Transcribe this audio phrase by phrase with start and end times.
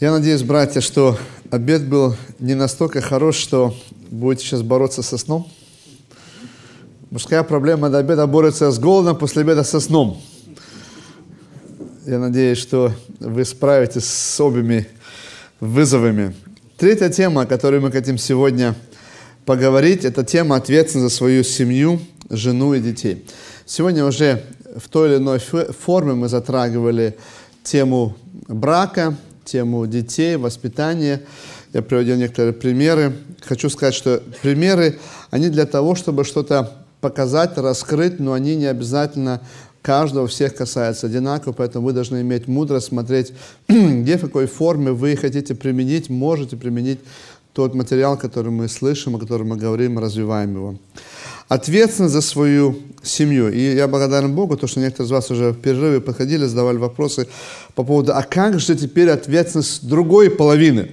[0.00, 1.16] Я надеюсь, братья, что
[1.52, 3.76] обед был не настолько хорош, что
[4.10, 5.48] будете сейчас бороться со сном.
[7.10, 10.20] Мужская проблема до обеда борется с голодом, после обеда со сном.
[12.06, 14.88] Я надеюсь, что вы справитесь с обеими
[15.60, 16.34] вызовами.
[16.76, 18.74] Третья тема, о которой мы хотим сегодня
[19.44, 22.00] поговорить, это тема ответственности за свою семью,
[22.30, 23.24] жену и детей.
[23.64, 24.42] Сегодня уже
[24.74, 27.16] в той или иной форме мы затрагивали
[27.62, 28.16] тему
[28.48, 31.22] брака, тему детей, воспитания.
[31.72, 33.14] Я приводил некоторые примеры.
[33.42, 34.98] Хочу сказать, что примеры,
[35.30, 39.40] они для того, чтобы что-то показать, раскрыть, но они не обязательно
[39.82, 43.32] каждого, всех касаются одинаково, поэтому вы должны иметь мудрость, смотреть,
[43.68, 47.00] где, в какой форме вы хотите применить, можете применить
[47.52, 50.76] тот материал, который мы слышим, о котором мы говорим, развиваем его
[51.48, 53.52] ответственность за свою семью.
[53.52, 57.28] И я благодарен Богу, то, что некоторые из вас уже в перерыве подходили, задавали вопросы
[57.74, 60.92] по поводу, а как же теперь ответственность другой половины?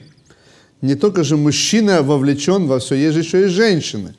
[0.81, 4.16] Не только же мужчина вовлечен во все, есть же еще и женщины.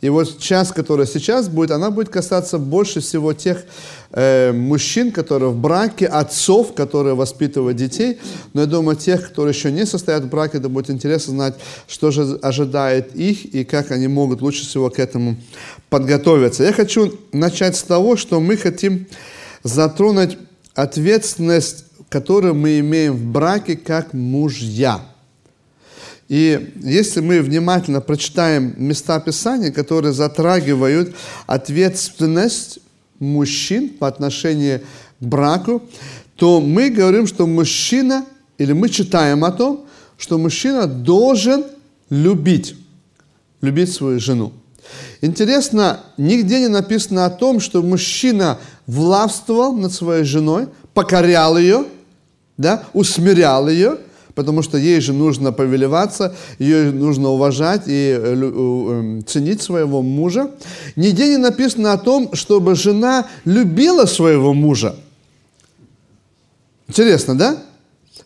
[0.00, 3.64] И вот часть, которая сейчас будет, она будет касаться больше всего тех
[4.12, 8.18] э, мужчин, которые в браке, отцов, которые воспитывают детей.
[8.54, 11.54] Но я думаю, тех, которые еще не состоят в браке, это будет интересно знать,
[11.86, 15.36] что же ожидает их и как они могут лучше всего к этому
[15.90, 16.64] подготовиться.
[16.64, 19.06] Я хочу начать с того, что мы хотим
[19.64, 20.38] затронуть
[20.74, 25.02] ответственность, которую мы имеем в браке как мужья–
[26.30, 31.12] и если мы внимательно прочитаем места Писания, которые затрагивают
[31.48, 32.78] ответственность
[33.18, 34.80] мужчин по отношению
[35.18, 35.82] к браку,
[36.36, 38.24] то мы говорим, что мужчина,
[38.58, 39.86] или мы читаем о том,
[40.18, 41.64] что мужчина должен
[42.10, 42.76] любить,
[43.60, 44.52] любить свою жену.
[45.22, 51.86] Интересно, нигде не написано о том, что мужчина властвовал над своей женой, покорял ее,
[52.56, 53.98] да, усмирял ее–
[54.40, 60.50] потому что ей же нужно повелеваться, ее нужно уважать и э, эм, ценить своего мужа.
[60.96, 64.96] Нигде не написано о том, чтобы жена любила своего мужа.
[66.88, 67.62] Интересно, да?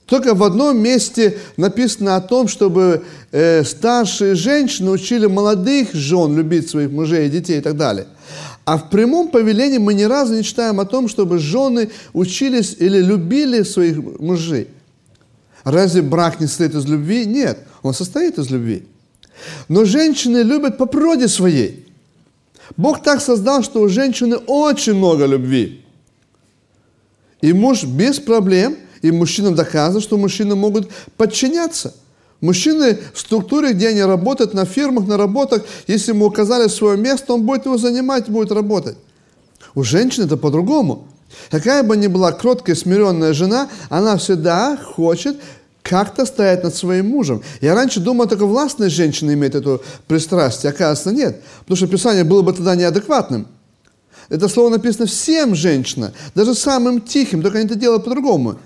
[0.07, 3.03] Только в одном месте написано о том, чтобы
[3.33, 8.07] э, старшие женщины учили молодых жен любить своих мужей и детей и так далее.
[8.65, 13.01] А в прямом повелении мы ни разу не читаем о том, чтобы жены учились или
[13.01, 14.69] любили своих мужей.
[15.65, 17.25] Разве брак не состоит из любви?
[17.25, 18.87] Нет, он состоит из любви.
[19.69, 21.87] Но женщины любят по природе своей.
[22.77, 25.85] Бог так создал, что у женщины очень много любви.
[27.41, 31.95] И муж без проблем, и мужчинам доказано, что мужчины могут подчиняться.
[32.41, 37.33] Мужчины в структуре, где они работают, на фирмах, на работах, если ему указали свое место,
[37.35, 38.97] он будет его занимать, будет работать.
[39.75, 41.09] У женщин это по-другому.
[41.51, 45.37] Какая бы ни была кроткая, смиренная жена, она всегда хочет
[45.83, 47.43] как-то стоять над своим мужем.
[47.61, 50.71] Я раньше думал, только властная женщина имеет эту пристрастие.
[50.71, 51.43] Оказывается, нет.
[51.61, 53.47] Потому что Писание было бы тогда неадекватным.
[54.31, 58.57] Это слово написано всем женщинам, даже самым тихим, только они это делают по-другому.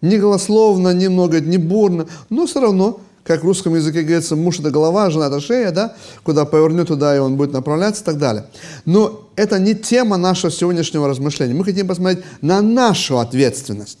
[0.00, 4.70] Не голословно, немного, не бурно, но все равно, как в русском языке говорится, муж это
[4.70, 8.46] голова, жена это шея, да, куда повернет туда и он будет направляться и так далее.
[8.84, 11.54] Но это не тема нашего сегодняшнего размышления.
[11.54, 13.98] Мы хотим посмотреть на нашу ответственность.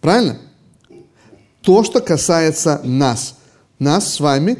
[0.00, 0.38] Правильно?
[1.62, 3.36] То, что касается нас.
[3.78, 4.58] Нас с вами,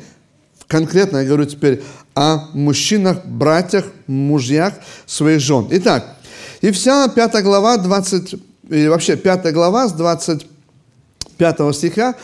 [0.68, 1.82] конкретно я говорю теперь
[2.14, 4.74] о мужчинах, братьях, мужьях
[5.06, 5.66] своих жен.
[5.72, 6.16] Итак,
[6.62, 8.34] Евсяна 5 глава, 20,
[8.68, 12.14] или вообще 5 глава с 25 стиха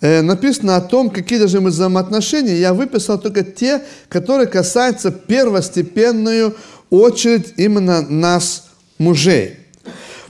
[0.00, 2.56] написано о том, какие должны быть взаимоотношения.
[2.56, 6.56] Я выписал только те, которые касаются первостепенную
[6.90, 9.56] очередь именно нас, мужей.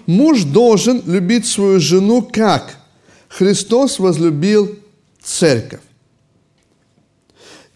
[0.06, 2.76] Муж должен любить свою жену как?
[3.28, 4.78] Христос возлюбил
[5.22, 5.80] церковь.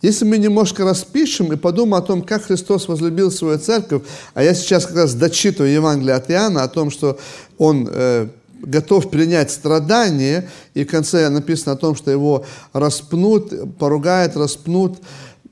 [0.00, 4.02] Если мы немножко распишем и подумаем о том, как Христос возлюбил свою церковь,
[4.34, 7.20] а я сейчас как раз дочитываю Евангелие от Иоанна о том, что
[7.56, 8.28] Он э,
[8.62, 14.99] готов принять страдания, и в конце написано о том, что его распнут, поругают, распнут,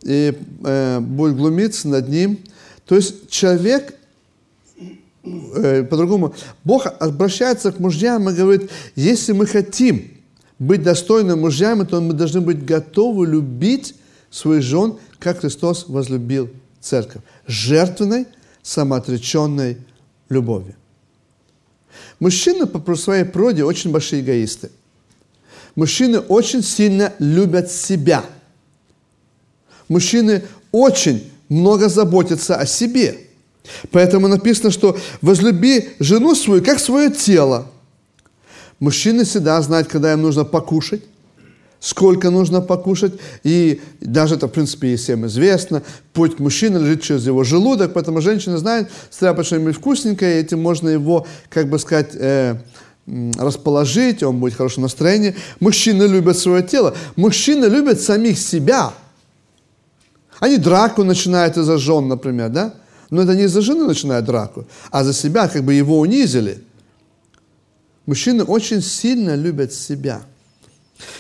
[0.03, 2.39] и э, будет глумиться над ним–
[2.91, 3.95] то есть человек,
[5.23, 6.35] э, по-другому,
[6.65, 10.11] Бог обращается к мужьям и говорит, если мы хотим
[10.59, 13.95] быть достойными мужьями, то мы должны быть готовы любить
[14.29, 17.23] своих жен, как Христос возлюбил церковь.
[17.47, 18.27] Жертвенной,
[18.65, 19.79] самоотреченной
[20.29, 20.75] любовью.
[22.21, 24.71] Мужчины по своей природе очень большие эгоисты.
[25.75, 28.25] Мужчины очень сильно любят себя.
[29.89, 33.19] Мужчины очень много заботится о себе.
[33.91, 37.67] Поэтому написано, что возлюби жену свою, как свое тело.
[38.79, 41.03] Мужчины всегда знают, когда им нужно покушать,
[41.81, 43.15] сколько нужно покушать.
[43.43, 45.83] И даже это, в принципе, и всем известно.
[46.13, 50.61] Путь к мужчине лежит через его желудок, поэтому женщина знает, стряпать что-нибудь вкусненькое, и этим
[50.61, 52.57] можно его, как бы сказать, э,
[53.39, 55.35] расположить, он будет в хорошем настроении.
[55.59, 56.95] Мужчины любят свое тело.
[57.17, 58.93] Мужчины любят самих себя.
[60.39, 62.75] Они драку начинают из-за жен, например, да?
[63.11, 66.63] Но это не из-за жены начинают драку, а за себя, как бы его унизили.
[68.07, 70.23] Мужчины очень сильно любят себя.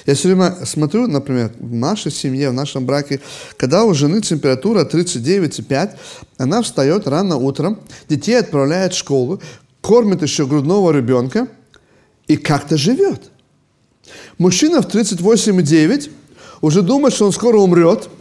[0.06, 3.20] Я все время смотрю, например, в нашей семье, в нашем браке,
[3.56, 5.90] когда у жены температура 39,5,
[6.38, 9.40] она встает рано утром, детей отправляет в школу,
[9.80, 11.48] кормит еще грудного ребенка
[12.26, 13.30] и как-то живет.
[14.38, 16.10] Мужчина в 38,9
[16.60, 18.08] уже думает, что он скоро умрет–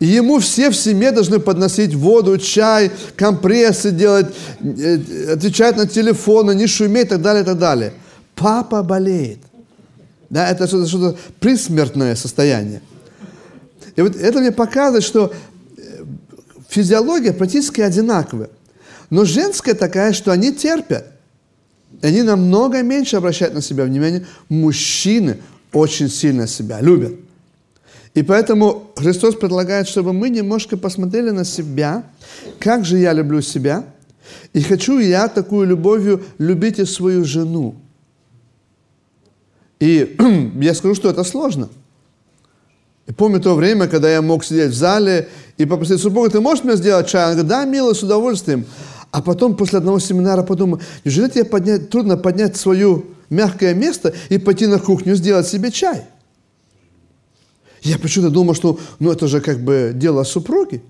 [0.00, 4.28] и ему все в семье должны подносить воду, чай, компрессы делать,
[4.60, 7.92] э, отвечать на телефоны, не шуметь и так далее, и так далее.
[8.34, 9.40] Папа болеет.
[10.30, 12.82] Да, это что-то, что присмертное состояние.
[13.96, 15.34] И вот это мне показывает, что
[15.76, 16.04] э,
[16.68, 18.50] физиология практически одинаковая.
[19.10, 21.06] Но женская такая, что они терпят.
[22.00, 24.24] Они намного меньше обращают на себя внимание.
[24.48, 25.38] Мужчины
[25.72, 27.14] очень сильно себя любят.
[28.14, 32.04] И поэтому Христос предлагает, чтобы мы немножко посмотрели на себя,
[32.58, 33.84] как же я люблю себя,
[34.52, 37.74] и хочу я такую любовью любить и свою жену.
[39.80, 40.16] И
[40.60, 41.68] я скажу, что это сложно.
[43.06, 46.62] И помню то время, когда я мог сидеть в зале и попросить супруга, ты можешь
[46.62, 47.24] мне сделать чай?
[47.24, 48.66] Она говорит, да, мило, с удовольствием.
[49.10, 54.38] А потом после одного семинара подумал, неужели тебе поднять, трудно поднять свое мягкое место и
[54.38, 56.04] пойти на кухню сделать себе чай?
[57.82, 60.82] Я почему-то думал, что ну, это же как бы дело супруги.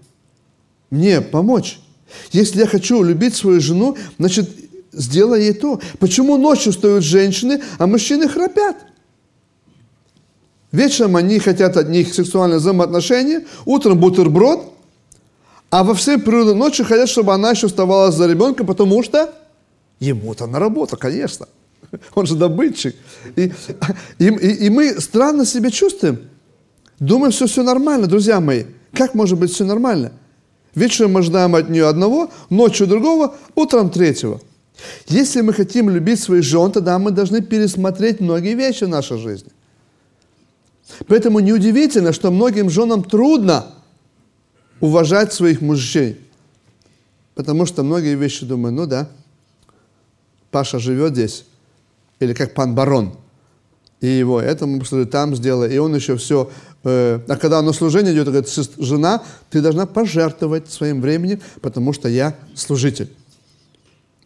[0.90, 1.80] Мне помочь.
[2.32, 4.50] Если я хочу любить свою жену, значит,
[4.92, 5.80] сделай ей то.
[5.98, 8.76] Почему ночью стоят женщины, а мужчины храпят?
[10.72, 14.72] Вечером они хотят от них сексуальные взаимоотношения, утром бутерброд,
[15.70, 19.32] а во все периоды ночи хотят, чтобы она еще оставалась за ребенком, потому что
[19.98, 21.48] ему-то на работу, конечно.
[22.14, 22.94] Он же добытчик.
[23.36, 23.52] И,
[24.18, 26.20] и, и мы странно себя чувствуем.
[26.98, 28.64] Думаем, что все нормально, друзья мои.
[28.92, 30.12] Как может быть все нормально?
[30.74, 34.40] Вечером мы ждаем от нее одного, ночью другого, утром третьего.
[35.06, 39.50] Если мы хотим любить своих жен, тогда мы должны пересмотреть многие вещи в нашей жизни.
[41.06, 43.66] Поэтому неудивительно, что многим женам трудно
[44.80, 46.20] уважать своих мужей.
[47.34, 49.08] Потому что многие вещи думают, ну да,
[50.50, 51.44] Паша живет здесь,
[52.18, 53.14] или как пан барон,
[54.00, 56.50] и его этому там сделай, и он еще все
[56.82, 58.48] Э, а когда на служение идет, говорит,
[58.78, 63.10] жена, ты должна пожертвовать своим временем, потому что я служитель.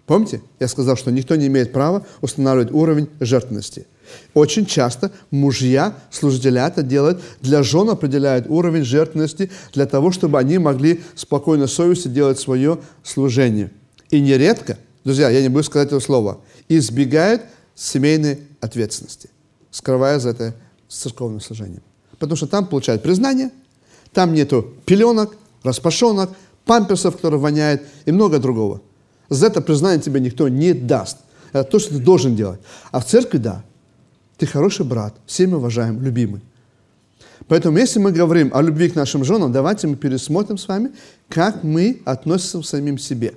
[0.07, 0.43] Помните?
[0.61, 3.87] Я сказал, что никто не имеет права устанавливать уровень жертвенности.
[4.35, 10.59] Очень часто мужья, служителя это делают, для жен определяют уровень жертвенности для того, чтобы они
[10.59, 13.71] могли спокойно совести делать свое служение.
[14.11, 17.43] И нередко, друзья, я не буду сказать этого слова, избегают
[17.75, 19.31] семейной ответственности,
[19.71, 20.55] скрывая за это
[20.89, 21.81] церковное служение
[22.19, 23.51] потому что там получают признание,
[24.13, 26.31] там нету пеленок, распашонок,
[26.65, 28.81] памперсов, которые воняют и много другого.
[29.35, 31.19] За это признание тебе никто не даст.
[31.53, 32.61] Это то, что ты должен делать.
[32.91, 33.65] А в церкви, да,
[34.37, 36.41] ты хороший брат, все мы уважаем, любимый.
[37.47, 40.93] Поэтому, если мы говорим о любви к нашим женам, давайте мы пересмотрим с вами,
[41.29, 43.35] как мы относимся к самим себе.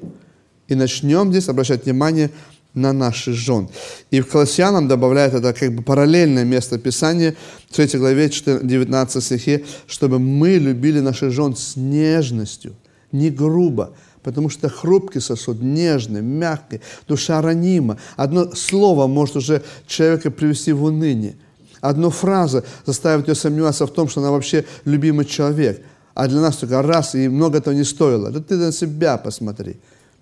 [0.68, 2.32] И начнем здесь обращать внимание
[2.74, 3.70] на наших жен.
[4.12, 7.36] И в Колоссянам добавляет это как бы параллельное место Писания,
[7.70, 12.76] в 3 главе 19 стихе, чтобы мы любили наших жен с нежностью,
[13.12, 13.94] не грубо,
[14.28, 17.98] потому что хрупкий сосуд, нежный, мягкий, душа ранима.
[18.18, 21.38] Одно слово может уже человека привести в уныние.
[21.80, 25.82] Одна фраза заставит ее сомневаться в том, что она вообще любимый человек.
[26.14, 28.30] А для нас только раз, и много этого не стоило.
[28.30, 29.78] Да ты на себя посмотри.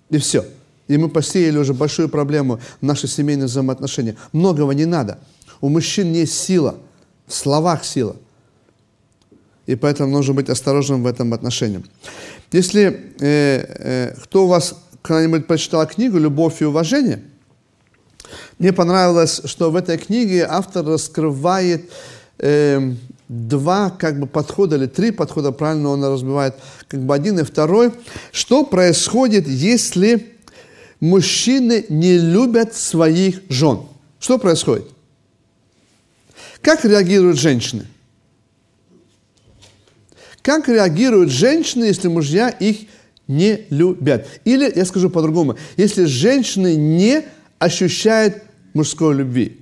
[0.08, 0.44] И все.
[0.86, 4.14] И мы посеяли уже большую проблему в наши семейные взаимоотношения.
[4.32, 5.18] Многого не надо.
[5.60, 6.76] У мужчин есть сила,
[7.26, 8.14] в словах сила.
[9.66, 11.84] И поэтому нужно быть осторожным в этом отношении.
[12.52, 13.64] Если э,
[14.08, 17.22] э, кто у вас когда-нибудь прочитал книгу «Любовь и уважение»,
[18.58, 21.90] мне понравилось, что в этой книге автор раскрывает
[22.38, 22.92] э,
[23.28, 26.54] два как бы подхода или три подхода, правильно он разбивает,
[26.88, 27.92] как бы один и второй.
[28.32, 30.36] Что происходит, если
[31.00, 33.80] мужчины не любят своих жен.
[34.18, 34.88] Что происходит?
[36.62, 37.86] Как реагируют женщины?
[40.46, 42.86] Как реагируют женщины, если мужья их
[43.26, 44.28] не любят?
[44.44, 47.24] Или, я скажу по-другому, если женщины не
[47.58, 49.60] ощущают мужской любви.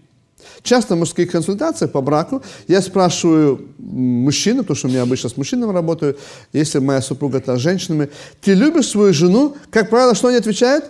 [0.62, 5.38] Часто в мужских консультациях по браку я спрашиваю мужчину, потому что у меня обычно с
[5.38, 6.19] мужчинами работаю,
[6.53, 8.11] если моя супруга то с женщинами,
[8.43, 9.57] ты любишь свою жену?
[9.71, 10.85] Как правило, что они отвечают?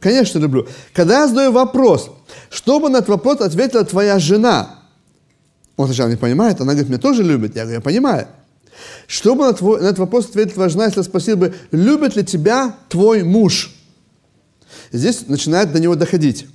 [0.00, 0.66] Конечно, люблю.
[0.92, 2.10] Когда я задаю вопрос,
[2.50, 4.80] чтобы на этот вопрос ответила твоя жена,
[5.76, 7.54] он сначала не понимает, она говорит, меня тоже любит.
[7.54, 8.26] Я говорю, я понимаю.
[9.06, 12.76] Чтобы на, твой, на этот вопрос ответила твоя жена, если спросил бы, любит ли тебя
[12.88, 13.74] твой муж?
[14.92, 16.46] Здесь начинает до него доходить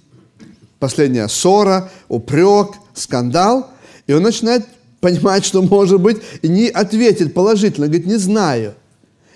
[0.80, 3.70] последняя ссора, упрек, скандал,
[4.08, 4.66] и он начинает
[5.02, 8.74] понимать, что, может быть, и не ответит положительно, говорит, не знаю.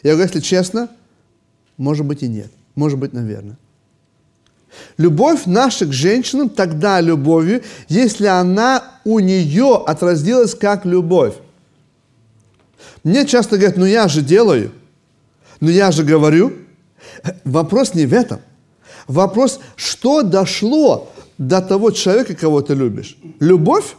[0.02, 0.90] Я говорю, если честно,
[1.78, 3.58] может быть и нет, может быть, наверное.
[4.98, 11.36] Любовь наша к женщинам тогда любовью, если она у нее отразилась как любовь.
[13.04, 14.72] Мне часто говорят, ну я же делаю,
[15.60, 16.54] ну я же говорю.
[17.44, 18.40] Вопрос не в этом.
[19.08, 23.18] Вопрос, что дошло до того человека, кого ты любишь.
[23.40, 23.96] Любовь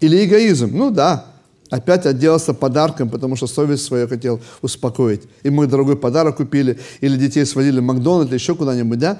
[0.00, 0.70] или эгоизм?
[0.72, 1.26] Ну да,
[1.70, 5.22] опять отделался подарком, потому что совесть свою хотел успокоить.
[5.42, 9.18] И мы дорогой подарок купили, или детей сводили в Макдональдс, еще куда-нибудь, да?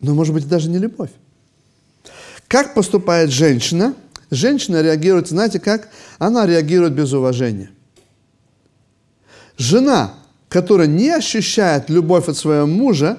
[0.00, 1.10] Но, может быть, даже не любовь.
[2.46, 3.94] Как поступает женщина?
[4.30, 5.88] Женщина реагирует, знаете как?
[6.18, 7.70] Она реагирует без уважения.
[9.60, 10.14] Жена,
[10.48, 13.18] которая не ощущает любовь от своего мужа,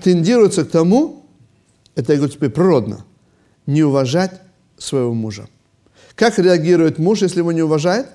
[0.00, 1.26] тендируется к тому,
[1.96, 3.04] это, я говорю теперь, природно,
[3.66, 4.40] не уважать
[4.78, 5.48] своего мужа.
[6.14, 8.06] Как реагирует муж, если его не уважает?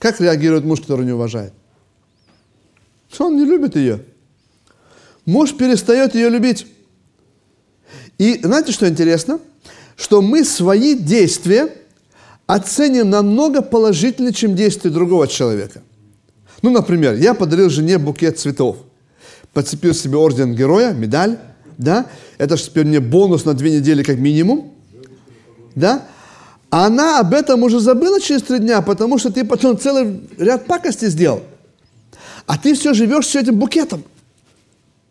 [0.00, 1.52] Как реагирует муж, который не уважает?
[3.20, 4.04] Он не любит ее.
[5.26, 6.66] Муж перестает ее любить.
[8.18, 9.38] И знаете, что интересно?
[9.94, 11.72] Что мы свои действия
[12.54, 15.82] оценим намного положительнее, чем действия другого человека.
[16.62, 18.76] Ну, например, я подарил жене букет цветов–
[19.52, 21.38] подцепил себе орден героя, медаль,
[21.78, 22.06] да,
[22.38, 24.72] это же теперь мне бонус на две недели как минимум,
[25.74, 26.06] да,
[26.70, 30.66] а она об этом уже забыла через три дня, потому что ты потом целый ряд
[30.66, 31.42] пакостей сделал.
[32.46, 34.04] А ты все живешь с этим букетом.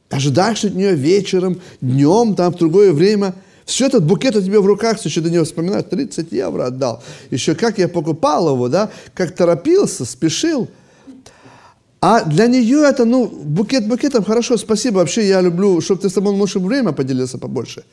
[0.09, 3.35] Ожидаешь от нее вечером, днем, там, в другое время.
[3.71, 7.03] Все этот букет у тебя в руках, все еще до него вспоминаешь, 30 евро отдал.
[7.29, 10.69] Еще как я покупал его, да, как торопился, спешил–
[12.01, 16.13] а для нее это, ну, букет букетом, хорошо, спасибо, вообще я люблю, чтобы ты с
[16.13, 17.83] тобой лучше время поделился побольше,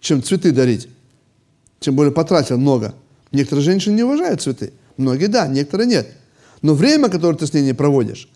[0.00, 0.88] чем цветы дарить.
[1.80, 2.94] Тем более потратил много.
[3.32, 4.72] Некоторые женщины не уважают цветы.
[4.96, 6.08] Многие да, некоторые нет.
[6.62, 8.28] Но время, которое ты с ней не проводишь,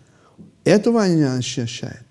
[0.64, 2.02] этого они не ощущают.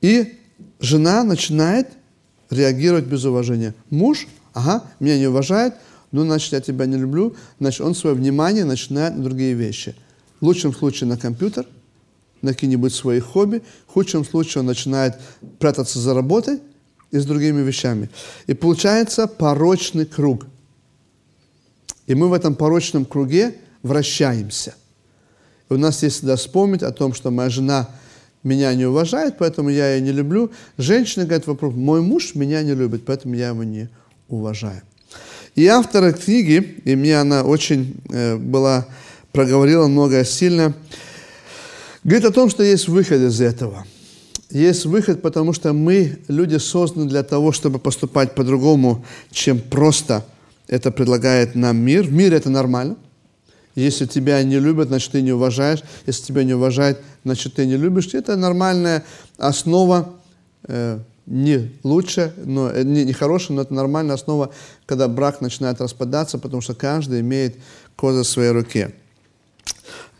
[0.00, 0.38] И
[0.80, 1.86] жена начинает
[2.50, 3.74] реагировать без уважения.
[3.88, 5.74] Муж, ага, меня не уважает,
[6.12, 9.94] ну, значит, я тебя не люблю, значит, он свое внимание начинает на другие вещи–
[10.40, 11.66] в лучшем случае на компьютер,
[12.42, 13.62] на какие-нибудь свои хобби.
[13.86, 15.16] В худшем случае он начинает
[15.58, 16.60] прятаться за работой
[17.10, 18.10] и с другими вещами.
[18.46, 20.46] И получается порочный круг.
[22.06, 24.74] И мы в этом порочном круге вращаемся.
[25.68, 27.90] И у нас есть всегда вспомнить о том, что моя жена
[28.42, 30.50] меня не уважает, поэтому я ее не люблю.
[30.78, 33.88] Женщина говорит вопрос, мой муж меня не любит, поэтому я его не
[34.28, 34.82] уважаю.
[35.54, 38.86] И автор книги, и мне она очень э, была
[39.32, 40.74] проговорила многое сильно.
[42.04, 43.84] Говорит о том, что есть выход из этого.
[44.50, 50.24] Есть выход, потому что мы, люди, созданы для того, чтобы поступать по-другому, чем просто
[50.66, 52.04] это предлагает нам мир.
[52.04, 52.96] В мире это нормально.
[53.74, 55.82] Если тебя не любят, значит, ты не уважаешь.
[56.06, 58.12] Если тебя не уважают, значит, ты не любишь.
[58.14, 59.04] Это нормальная
[59.38, 60.12] основа,
[60.64, 64.50] э, не лучше, но, э, не, не хорошая, но это нормальная основа,
[64.86, 67.56] когда брак начинает распадаться, потому что каждый имеет
[67.94, 68.92] козы в своей руке.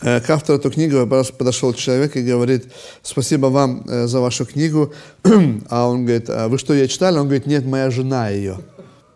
[0.01, 0.95] Э, к автору этой книги
[1.33, 2.67] подошел человек и говорит,
[3.03, 4.93] спасибо вам э, за вашу книгу.
[5.69, 7.19] А он говорит, а вы что, ее читали?
[7.19, 8.59] Он говорит, нет, моя жена ее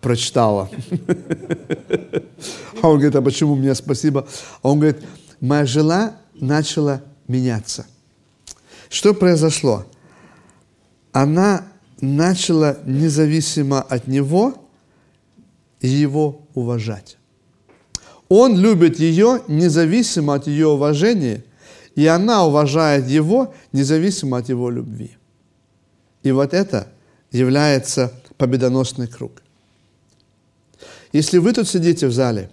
[0.05, 0.71] прочитала.
[2.83, 4.29] А он говорит, а почему мне спасибо?
[4.63, 5.03] А он говорит,
[5.41, 7.87] моя жена начала меняться.
[8.91, 9.87] Что произошло?
[11.11, 11.65] Она
[12.03, 14.69] начала независимо от него
[15.81, 17.17] его уважать.
[18.29, 21.43] Он любит ее независимо от ее уважения,
[21.95, 25.17] и она уважает его независимо от его любви.
[26.23, 26.89] И вот это
[27.33, 29.44] является победоносный круг.
[31.15, 32.51] Если вы тут сидите в зале,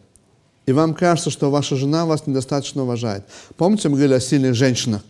[0.66, 3.26] и вам кажется, что ваша жена вас недостаточно уважает.
[3.58, 5.02] Помните, мы говорили о сильных женщинах?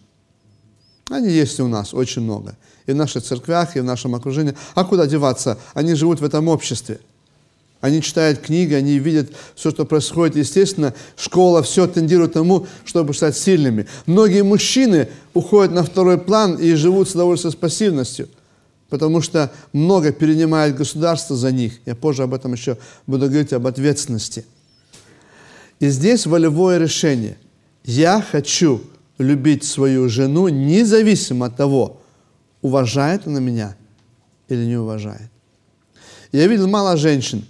[1.10, 2.58] Они есть и у нас, очень много.
[2.88, 4.56] И в наших церквях, и в нашем окружении.
[4.74, 5.60] А куда деваться?
[5.76, 7.00] Они живут в этом обществе–
[7.82, 10.36] они читают книги, они видят все, что происходит.
[10.36, 13.88] Естественно, школа все тендирует к тому, чтобы стать сильными.
[14.06, 18.30] Многие мужчины уходят на второй план и живут с удовольствием с пассивностью.
[18.92, 21.80] Потому что много перенимает государство за них.
[21.86, 24.46] Я позже об этом еще буду говорить, об ответственности.
[25.80, 27.38] И здесь волевое решение.
[27.86, 28.82] Я хочу
[29.18, 32.02] любить свою жену независимо от того,
[32.62, 33.78] уважает она меня
[34.50, 35.32] или не уважает.
[36.34, 37.46] Я видел мало женщин.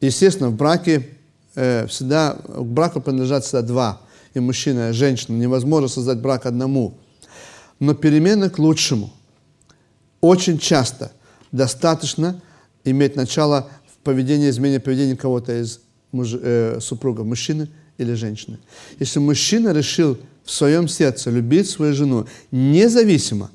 [0.00, 1.10] Естественно, в браке
[1.56, 4.00] э, всегда, к браку принадлежат всегда два.
[4.32, 5.36] И мужчина, и женщина.
[5.36, 6.94] Невозможно создать брак одному.
[7.80, 9.12] Но перемены к лучшему.
[10.20, 11.12] Очень часто
[11.52, 12.40] достаточно
[12.84, 15.80] иметь начало в поведении, измене поведения кого-то из
[16.12, 18.58] муж, э, супругов, мужчины или женщины.
[18.98, 23.50] Если мужчина решил в своем сердце любить свою жену, независимо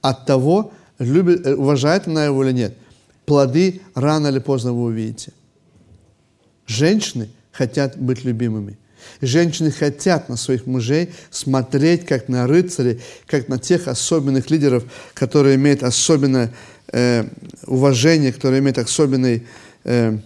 [0.00, 2.76] от того, любит, э, уважает она его или нет,
[3.26, 5.32] плоды рано или поздно вы увидите.
[6.66, 8.78] Женщины хотят быть любимыми.
[9.20, 15.56] Женщины хотят на своих мужей смотреть как на рыцарей, как на тех особенных лидеров, которые
[15.56, 16.52] имеют особенное
[16.92, 17.24] э,
[17.66, 19.42] уважение, которые имеют особенное
[19.84, 20.18] э,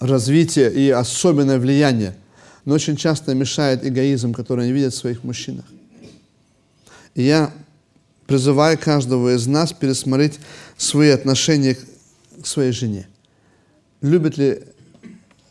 [0.00, 2.14] развитие и особенное влияние
[2.64, 5.64] но очень часто мешает эгоизм, который они видят в своих мужчинах.
[7.14, 7.52] И я
[8.26, 10.38] призываю каждого из нас пересмотреть
[10.76, 11.76] свои отношения
[12.40, 13.08] к своей жене.
[14.02, 14.62] Любит ли,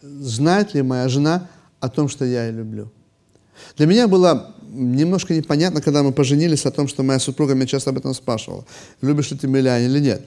[0.02, 2.92] знает ли моя жена о том, что я ее люблю?
[3.78, 7.90] Для меня было немножко непонятно, когда мы поженились, о том, что моя супруга меня часто
[7.90, 8.66] об этом спрашивала.
[9.02, 10.22] Любишь ли ты меня или нет?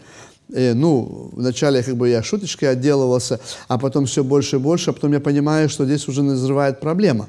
[0.48, 4.92] И, ну, вначале как бы я шуточкой отделывался, а потом все больше и больше, а
[4.92, 7.28] потом я понимаю, что здесь уже назревает проблема.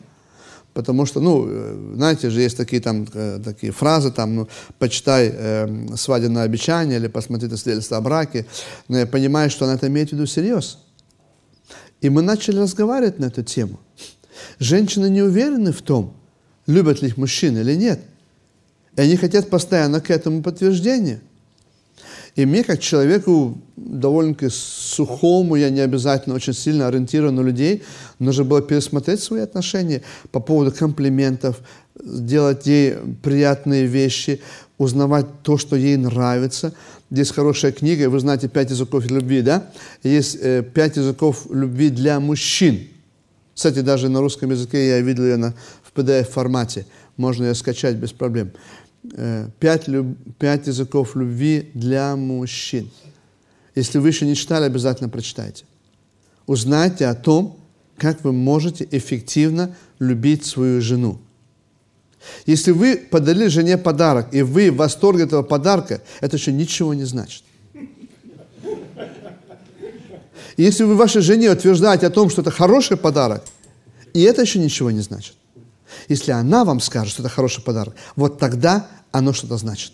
[0.73, 4.47] Потому что, ну, э, знаете же, есть такие там э, такие фразы, там, ну,
[4.79, 8.47] почитай э, свадебное обещание или посмотри свидетельство о браке.
[8.87, 10.79] Но я понимаю, что она это имеет в виду всерьез.
[12.03, 13.79] И мы начали разговаривать на эту тему.
[14.59, 16.13] Женщины не уверены в том,
[16.67, 18.01] любят ли их мужчины или нет.
[18.97, 21.21] И они хотят постоянно к этому подтверждения.
[22.35, 27.83] И мне, как человеку довольно-таки сухому, я не обязательно очень сильно ориентирован на людей,
[28.19, 31.61] нужно было пересмотреть свои отношения по поводу комплиментов,
[32.03, 34.41] делать ей приятные вещи,
[34.77, 36.73] узнавать то, что ей нравится.
[37.11, 39.69] Здесь хорошая книга, вы знаете «Пять языков любви», да?
[40.03, 42.87] Есть э, «Пять языков любви для мужчин».
[43.53, 46.87] Кстати, даже на русском языке я видел ее на, в PDF-формате.
[47.17, 48.51] Можно ее скачать без проблем.
[49.13, 50.17] Э, пять, люб...
[50.39, 52.89] пять языков любви для мужчин.
[53.75, 55.65] Если вы еще не читали, обязательно прочитайте.
[56.47, 57.59] Узнайте о том,
[57.97, 61.19] как вы можете эффективно любить свою жену.
[62.45, 67.03] Если вы подарили жене подарок, и вы в восторге этого подарка, это еще ничего не
[67.03, 67.43] значит.
[70.57, 73.43] если вы вашей жене утверждаете о том, что это хороший подарок,
[74.13, 75.35] и это еще ничего не значит.
[76.07, 79.93] Если она вам скажет, что это хороший подарок, вот тогда оно что-то значит.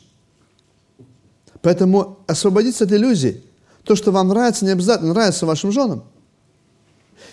[1.62, 3.44] Поэтому освободиться от иллюзий.
[3.84, 6.04] То, что вам нравится, не обязательно нравится вашим женам.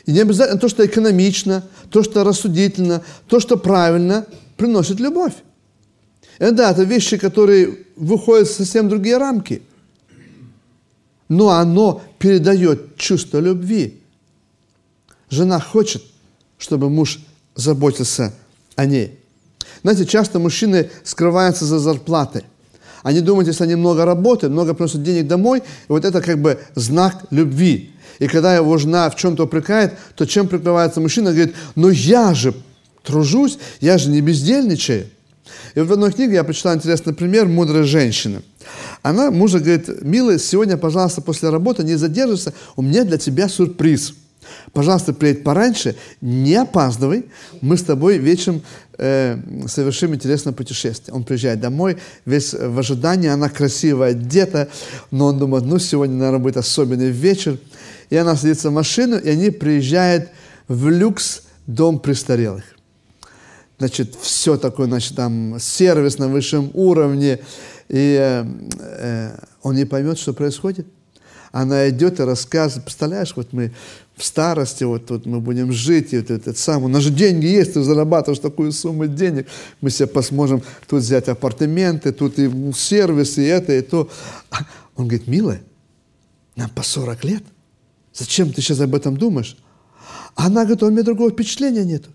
[0.05, 5.35] И не обязательно то, что экономично, то, что рассудительно, то, что правильно, приносит любовь.
[6.39, 9.63] И да, это вещи, которые выходят в совсем другие рамки.
[11.29, 14.01] Но оно передает чувство любви.
[15.29, 16.03] Жена хочет,
[16.59, 17.21] чтобы муж
[17.55, 18.33] заботился
[18.77, 19.19] о ней.
[19.83, 22.45] Знаете, часто мужчины скрываются за зарплатой.
[23.03, 26.59] Они думают, если они много работают, много приносят денег домой, и вот это как бы
[26.75, 27.93] знак любви.
[28.19, 32.55] И когда его жена в чем-то упрекает, то чем прикрывается мужчина, говорит, ну я же
[33.03, 35.07] тружусь, я же не бездельничаю.
[35.75, 38.43] И в одной книге я прочитал интересный пример мудрой женщины.
[39.03, 44.15] Она мужа говорит, милый, сегодня, пожалуйста, после работы не задерживайся, у меня для тебя сюрприз–
[44.73, 47.27] Пожалуйста, приедь пораньше, не опаздывай.
[47.61, 48.63] Мы с тобой вечером
[48.99, 51.15] э, совершим интересное путешествие.
[51.15, 54.69] Он приезжает домой, весь в ожидании, она красивая, одета,
[55.11, 57.59] но он думает, ну, сегодня, наверное, будет особенный вечер.
[58.11, 60.31] И она садится в машину, и они приезжают
[60.69, 62.65] в люкс дом престарелых.
[63.79, 67.41] Значит, все такое, значит, там сервис на высшем уровне.
[67.89, 68.45] И э,
[68.81, 70.87] э, он не поймет, что происходит.
[71.53, 73.73] Она идет и рассказывает, представляешь, вот мы
[74.17, 77.47] в старости, вот тут мы будем жить, и вот этот сам, у нас же деньги
[77.47, 79.47] есть, ты зарабатываешь такую сумму денег,
[79.81, 84.11] мы себе посможем тут взять апартаменты, тут и сервис, и это, и то.
[84.51, 84.61] А
[84.97, 85.63] он говорит, милая,
[86.57, 87.43] нам по 40 лет,
[88.17, 89.57] зачем ты сейчас об этом думаешь?
[90.35, 92.11] Она говорит, у меня другого впечатления нету.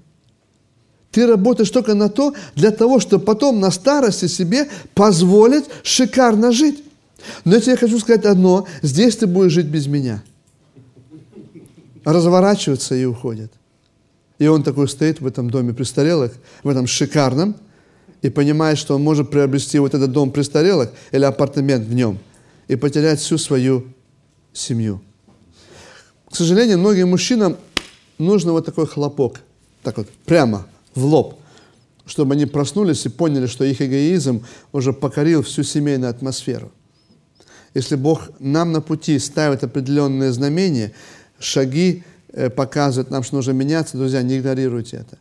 [1.11, 6.83] Ты работаешь только на то, для того, чтобы потом на старости себе позволить шикарно жить.
[7.43, 10.23] Но я тебе хочу сказать одно, здесь ты будешь жить без меня–
[12.03, 13.51] разворачиваются и уходят.
[14.39, 16.33] И он такой стоит в этом доме престарелых,
[16.63, 17.55] в этом шикарном,
[18.21, 22.19] и понимает, что он может приобрести вот этот дом престарелых или апартамент в нем
[22.67, 23.85] и потерять всю свою
[24.53, 25.01] семью.
[26.31, 27.57] К сожалению, многим мужчинам
[28.17, 29.41] нужно вот такой хлопок,
[29.83, 30.65] так вот, прямо
[30.95, 31.39] в лоб,
[32.05, 36.71] чтобы они проснулись и поняли, что их эгоизм уже покорил всю семейную атмосферу.
[37.73, 40.93] Если Бог нам на пути ставит определенные знамения,
[41.37, 45.17] шаги э, показывает нам, что нужно меняться, друзья, не игнорируйте это.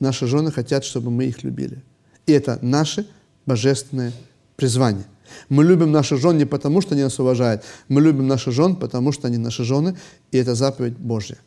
[0.00, 1.82] Наши жены хотят, чтобы мы их любили.
[2.26, 3.06] И это наше
[3.44, 4.12] божественное
[4.56, 5.04] призвание.
[5.48, 7.62] Мы любим наших жен не потому, что они нас уважают.
[7.88, 9.96] Мы любим наших жен, потому что они наши жены,
[10.32, 11.38] и это заповедь Божья.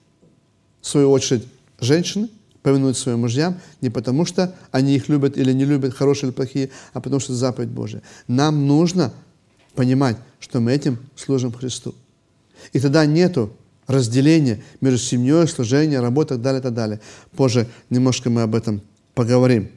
[0.82, 1.45] В свою очередь,
[1.80, 2.30] женщины
[2.62, 6.69] повинуют своим мужьям не потому, что они их любят или не любят, хорошие или плохие,
[6.93, 8.02] а потому что это заповедь Божья.
[8.28, 9.13] Нам нужно
[9.75, 11.95] понимать, что мы этим служим Христу.
[12.73, 13.52] И тогда нету
[13.88, 16.99] разделения между семьей, служением, работой и так далее, и так далее.
[17.36, 18.82] Позже немножко мы об этом
[19.15, 19.71] поговорим.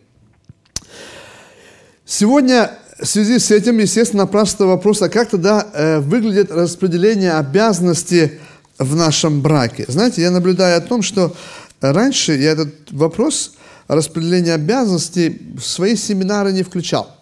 [2.05, 8.38] Сегодня в связи с этим, естественно, напрашивается вопрос, а как тогда э, выглядит распределение обязанностей
[8.79, 9.85] в нашем браке?
[9.88, 11.35] Знаете, я наблюдаю о том, что
[11.81, 13.55] раньше я этот вопрос
[13.88, 17.17] распределения обязанностей в свои семинары не включал.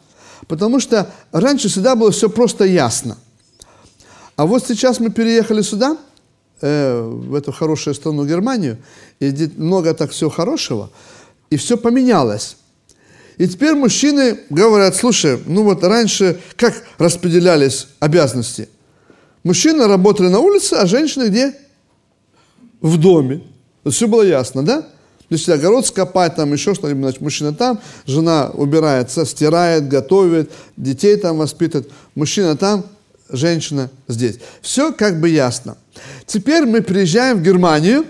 [0.48, 3.16] Потому что раньше всегда было все просто ясно.
[4.36, 5.96] А вот сейчас мы переехали сюда,
[6.60, 8.76] э, в эту хорошую страну Германию,
[9.18, 10.90] и много так всего хорошего,
[11.48, 12.56] и все поменялось.
[13.40, 18.68] И теперь мужчины говорят, слушай, ну вот раньше как распределялись обязанности?
[19.44, 21.54] Мужчины работали на улице, а женщины где?
[22.82, 23.42] В доме.
[23.88, 24.86] Все было ясно, да?
[25.30, 31.38] Если огород скопать, там еще что-нибудь, значит, мужчина там, жена убирается, стирает, готовит, детей там
[31.38, 32.84] воспитывает, мужчина там,
[33.30, 34.38] женщина здесь.
[34.60, 35.78] Все как бы ясно.
[36.26, 38.04] Теперь мы приезжаем в Германию,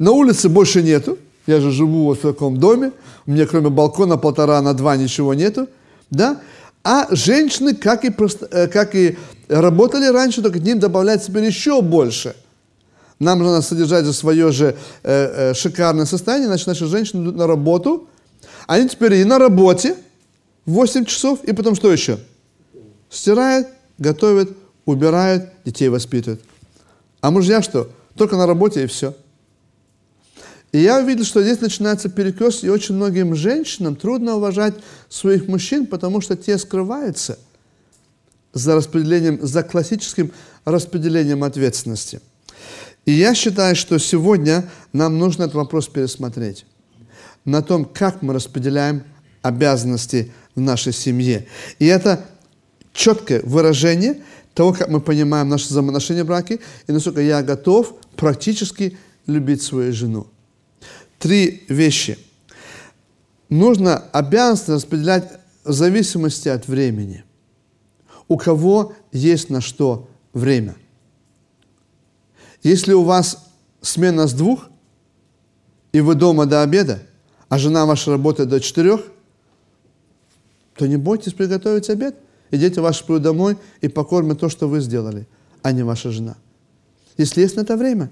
[0.00, 1.16] на улице больше нету,
[1.50, 2.92] я же живу вот в таком доме,
[3.26, 5.68] у меня кроме балкона полтора на два ничего нету,
[6.10, 6.40] да?
[6.82, 8.14] А женщины, как и,
[8.50, 12.34] э, как и работали раньше, только к ним добавляется теперь еще больше.
[13.18, 17.46] Нам нужно содержать за свое же э, э, шикарное состояние, значит, наши женщины идут на
[17.46, 18.08] работу,
[18.66, 19.96] они теперь и на работе
[20.64, 22.18] 8 часов, и потом что еще?
[23.10, 24.50] Стирают, готовят,
[24.86, 26.40] убирают, детей воспитывают.
[27.20, 27.90] А мужья что?
[28.16, 29.14] Только на работе и все.
[30.72, 34.74] И я увидел, что здесь начинается перекос, и очень многим женщинам трудно уважать
[35.08, 37.38] своих мужчин, потому что те скрываются
[38.52, 40.32] за распределением, за классическим
[40.64, 42.20] распределением ответственности.
[43.04, 46.66] И я считаю, что сегодня нам нужно этот вопрос пересмотреть.
[47.44, 49.02] На том, как мы распределяем
[49.42, 51.48] обязанности в нашей семье.
[51.78, 52.26] И это
[52.92, 54.22] четкое выражение
[54.54, 59.92] того, как мы понимаем наши взаимоотношения в браке, и насколько я готов практически любить свою
[59.92, 60.28] жену
[61.20, 62.18] три вещи.
[63.48, 65.30] Нужно обязанности распределять
[65.62, 67.24] в зависимости от времени.
[68.26, 70.74] У кого есть на что время.
[72.62, 73.46] Если у вас
[73.82, 74.68] смена с двух,
[75.92, 77.02] и вы дома до обеда,
[77.48, 79.00] а жена ваша работает до четырех,
[80.76, 82.16] то не бойтесь приготовить обед.
[82.50, 85.26] И дети ваши придут домой и покормят то, что вы сделали,
[85.62, 86.36] а не ваша жена.
[87.16, 88.10] Если есть на это время.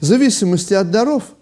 [0.00, 1.24] В зависимости от даров–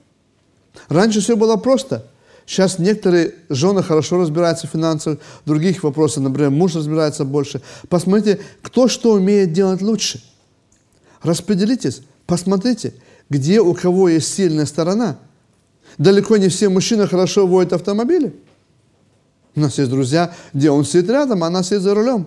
[0.88, 2.06] Раньше все было просто.
[2.46, 7.60] Сейчас некоторые жены хорошо разбираются в финансах, других вопросах, например, муж разбирается больше.
[7.88, 10.22] Посмотрите, кто что умеет делать лучше.
[11.22, 12.94] Распределитесь, посмотрите,
[13.28, 15.18] где у кого есть сильная сторона.
[15.98, 18.32] Далеко не все мужчины хорошо водят автомобили.
[19.56, 22.26] У нас есть друзья, где он сидит рядом, а она сидит за рулем.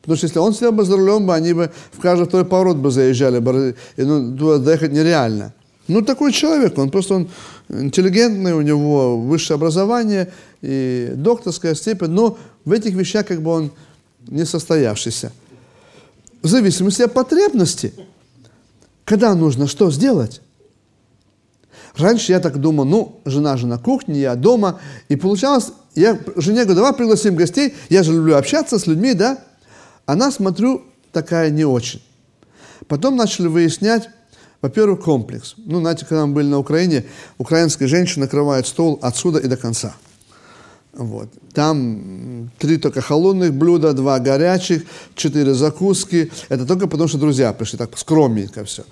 [0.00, 2.78] Потому что если он сидел бы за рулем, бы, они бы в каждый второй поворот
[2.78, 5.52] бы заезжали, бы, и, ну, туда доехать нереально.
[5.90, 7.28] Ну, такой человек, он просто он
[7.68, 13.72] интеллигентный, у него высшее образование и докторская степень, но в этих вещах как бы он
[14.28, 15.32] не состоявшийся.
[16.42, 17.92] В зависимости от потребности.
[19.04, 20.40] Когда нужно что сделать?
[21.96, 24.78] Раньше я так думал, ну, жена же на кухне, я дома.
[25.08, 29.38] И получалось, я жене говорю, давай пригласим гостей, я же люблю общаться с людьми, да?
[30.06, 32.00] Она, смотрю, такая не очень.
[32.86, 34.08] Потом начали выяснять,
[34.62, 35.54] во-первых, комплекс.
[35.56, 37.04] Ну, знаете, когда мы были на Украине,
[37.38, 39.94] украинская женщина накрывает стол отсюда и до конца.
[40.92, 41.28] Вот.
[41.54, 46.30] Там три только холодных блюда, два горячих, четыре закуски.
[46.48, 48.84] Это только потому, что друзья пришли, так скромненько все.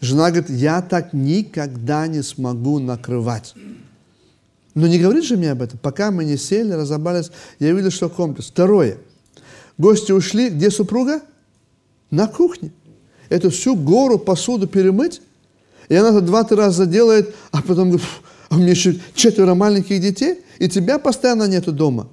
[0.00, 3.54] Жена говорит, я так никогда не смогу накрывать.
[4.74, 5.78] Но не говорит же мне об этом.
[5.78, 8.48] Пока мы не сели, разобрались, я видел, что комплекс.
[8.48, 8.96] Второе.
[9.76, 11.20] Гости ушли, где супруга?
[12.10, 12.72] На кухне
[13.32, 15.22] эту всю гору посуду перемыть,
[15.88, 18.06] и она это два-три раза делает, а потом говорит,
[18.50, 22.08] А у меня еще четверо маленьких детей, и тебя постоянно нету дома.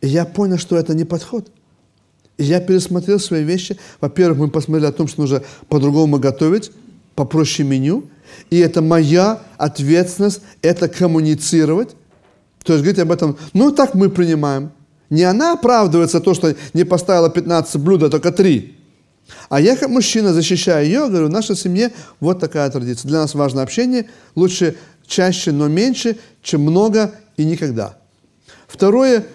[0.00, 1.50] И я понял, что это не подход.
[2.38, 3.76] И я пересмотрел свои вещи.
[4.00, 6.70] Во-первых, мы посмотрели о том, что нужно по-другому готовить,
[7.16, 8.04] попроще меню.
[8.50, 11.96] И это моя ответственность, это коммуницировать.
[12.62, 14.70] То есть говорить об этом, ну так мы принимаем.
[15.10, 18.81] Не она оправдывается то, что не поставила 15 блюд, а только 3.
[19.48, 23.08] А я как мужчина, защищаю ее, говорю, в нашей семье вот такая традиция.
[23.08, 27.98] Для нас важно общение, лучше чаще, но меньше, чем много и никогда.
[28.66, 29.26] Второе,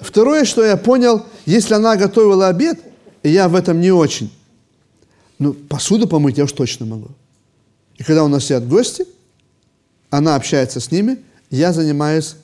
[0.00, 2.80] второе, что я понял, если она готовила обед,
[3.22, 4.32] и я в этом не очень,
[5.38, 7.08] ну, посуду помыть я уж точно могу.
[7.96, 9.06] И когда у нас сидят гости,
[10.10, 11.18] она общается с ними,
[11.50, 12.36] я занимаюсь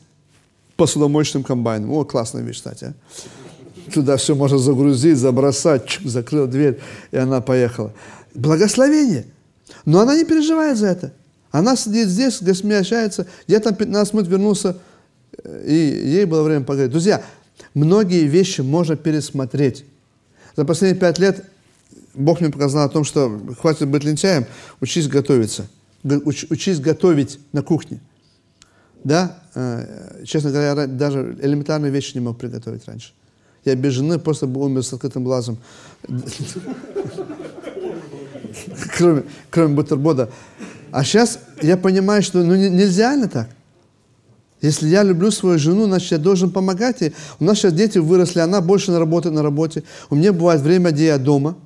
[0.77, 1.91] посудомоечным комбайном.
[1.93, 2.85] О, классная вещь, кстати.
[2.85, 2.95] А?
[3.93, 6.79] Туда все можно загрузить, забросать, чук, закрыл дверь,
[7.11, 7.93] и она поехала.
[8.35, 9.27] Благословение.
[9.85, 11.13] Но она не переживает за это.
[11.51, 13.27] Она сидит здесь, общается.
[13.47, 14.79] Я там 15 минут вернулся,
[15.45, 15.75] э, и
[16.09, 16.93] ей было время поговорить.
[16.93, 17.23] Друзья,
[17.75, 19.85] многие вещи можно пересмотреть.
[20.57, 21.45] За последние пять лет
[22.15, 24.47] Бог мне показал о том, что хватит быть лентяем,
[24.81, 25.67] учись готовиться.
[26.05, 28.01] Уч, учись готовить на кухне.
[29.05, 33.13] Да, э, честно говоря, я даже элементарные вещи не мог приготовить раньше.
[33.65, 35.59] Я без просто бы умер с открытым глазом.
[38.97, 40.31] кроме, кроме бутерброда.
[40.91, 43.49] А сейчас я понимаю, что ну, нельзя ли так.
[44.61, 47.15] Если я люблю свою жену, значит, я должен помогать ей.
[47.41, 49.83] У нас сейчас дети выросли, она больше работает на работе.
[50.09, 51.57] У меня бывает время, где я дома,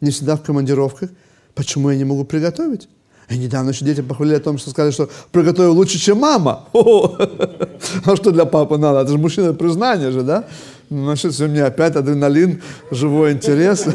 [0.00, 1.10] не всегда в командировках.
[1.54, 2.88] Почему я не могу приготовить?
[3.28, 6.66] И недавно еще дети похвалили о том, что сказали, что приготовил лучше, чем мама.
[6.72, 9.00] А что для папы надо?
[9.00, 10.46] Это же мужчина признание же, да?
[10.90, 13.86] Значит, у меня опять адреналин, живой интерес.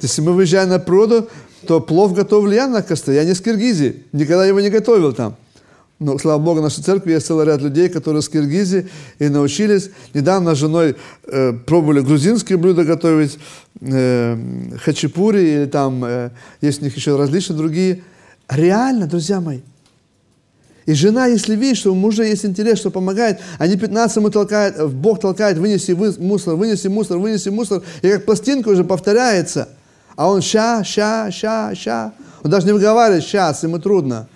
[0.00, 1.28] Если мы выезжаем на природу,
[1.66, 3.16] то плов готовлю я на костре.
[3.16, 5.34] Я не с Киргизии, никогда его не готовил там.
[5.98, 9.90] Но, слава Богу, в нашей церкви есть целый ряд людей, которые с Киргизии и научились.
[10.14, 10.94] Недавно с женой
[11.24, 13.38] э, пробовали грузинские блюда готовить,
[13.80, 14.36] э,
[14.78, 18.02] хачапури, или там э, есть у них еще различные другие.
[18.48, 19.62] Реально, друзья мои.
[20.86, 24.92] И жена, если видит, что у мужа есть интерес, что помогает, они 15 ему толкают,
[24.92, 29.68] Бог толкает, вынеси мусор, вынеси мусор, вынеси мусор, и как пластинка уже повторяется.
[30.14, 32.12] А он ща, ща, ща, ща.
[32.44, 34.28] Он даже не выговаривает сейчас, ему трудно.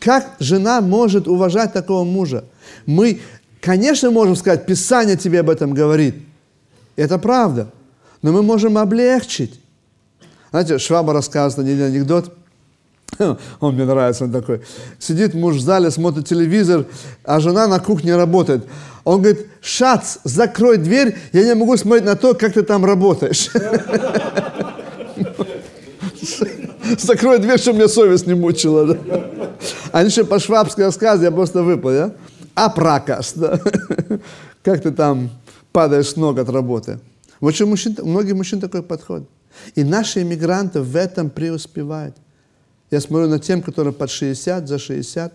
[0.00, 2.44] Как жена может уважать такого мужа?
[2.84, 3.20] Мы,
[3.60, 6.16] конечно, можем сказать, Писание тебе об этом говорит.
[6.96, 7.70] Это правда.
[8.22, 9.60] Но мы можем облегчить.
[10.50, 12.36] Знаете, Шваба рассказывает один анекдот.
[13.60, 14.60] Он мне нравится, он такой.
[14.98, 16.86] Сидит муж в зале, смотрит телевизор,
[17.24, 18.64] а жена на кухне работает.
[19.04, 23.50] Он говорит, Шац, закрой дверь, я не могу смотреть на то, как ты там работаешь.
[26.98, 28.86] Закрой дверь, чтобы меня совесть не мучила.
[28.86, 28.96] Да?
[29.92, 32.12] Они еще по швабски рассказывают, я просто выпал, да?
[32.54, 33.60] А пракас, да?
[34.62, 35.30] Как ты там
[35.72, 37.00] падаешь с ног от работы?
[37.40, 39.28] Вот что мужчин, многие мужчин такой подход.
[39.74, 42.16] И наши иммигранты в этом преуспевают.
[42.90, 45.32] Я смотрю на тем, которые под 60, за 60,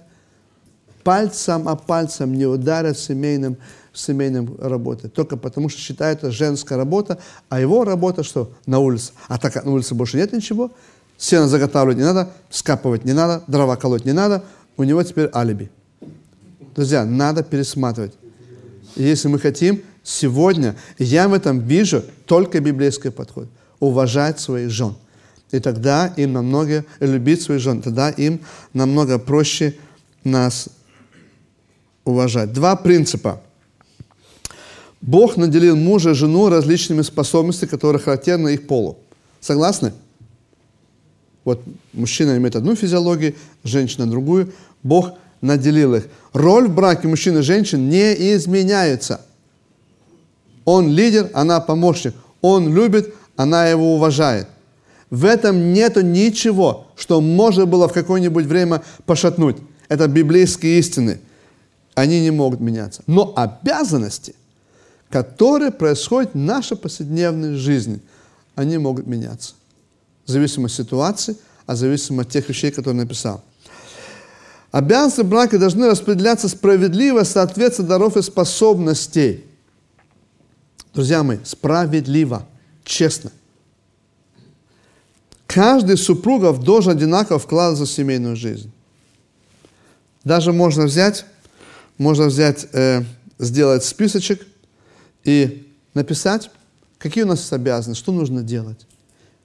[1.03, 3.57] пальцем о пальцем не ударят в семейном,
[3.91, 5.09] в семейном работе.
[5.09, 7.17] Только потому, что считают это женская работа,
[7.49, 8.51] а его работа что?
[8.65, 9.11] На улице.
[9.27, 10.71] А так на улице больше нет ничего,
[11.17, 14.43] сено заготавливать не надо, скапывать не надо, дрова колоть не надо,
[14.77, 15.69] у него теперь алиби.
[16.75, 18.13] Друзья, надо пересматривать.
[18.95, 23.47] Если мы хотим, сегодня я в этом вижу только библейский подход.
[23.79, 24.95] Уважать своих жен.
[25.51, 28.39] И тогда им намного, любить своих жен, тогда им
[28.73, 29.75] намного проще
[30.23, 30.69] нас
[32.05, 32.53] уважать.
[32.53, 33.41] Два принципа.
[35.01, 38.97] Бог наделил мужа и жену различными способностями, которые характерны их полу.
[39.39, 39.93] Согласны?
[41.43, 41.61] Вот
[41.93, 44.53] мужчина имеет одну физиологию, женщина другую.
[44.83, 46.07] Бог наделил их.
[46.33, 49.21] Роль в браке мужчины и женщин не изменяется.
[50.65, 52.13] Он лидер, она помощник.
[52.41, 54.47] Он любит, она его уважает.
[55.11, 59.57] В этом нет ничего, что можно было в какое-нибудь время пошатнуть.
[59.89, 61.19] Это библейские истины.
[61.95, 63.03] Они не могут меняться.
[63.07, 64.33] Но обязанности,
[65.09, 67.99] которые происходят в нашей повседневной жизни,
[68.55, 69.53] они могут меняться.
[70.25, 73.43] В зависимости от ситуации, а в зависимости от тех вещей, которые написал.
[74.71, 79.43] Обязанности брака должны распределяться справедливо, соответственно, даров и способностей.
[80.93, 82.47] Друзья мои, справедливо,
[82.85, 83.31] честно.
[85.53, 88.71] Каждый супругов должен одинаково вкладываться в семейную жизнь.
[90.23, 91.25] Даже можно взять,
[91.97, 93.03] можно взять, э,
[93.37, 94.47] сделать списочек
[95.25, 96.49] и написать,
[96.97, 98.87] какие у нас обязанности, что нужно делать,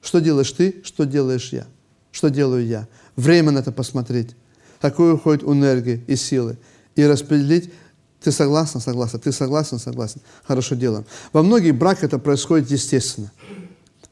[0.01, 1.66] Что делаешь ты, что делаешь я,
[2.12, 2.87] что делаю я.
[3.16, 4.37] Время на это посмотреть,
[4.81, 6.57] какой уходит энергии и силы.
[6.95, 7.73] И распределить
[8.21, 10.21] ты согласен, согласен, ты согласен, согласен.
[10.45, 11.05] Хорошо делаем.
[11.33, 13.33] Во многих браках это происходит естественно.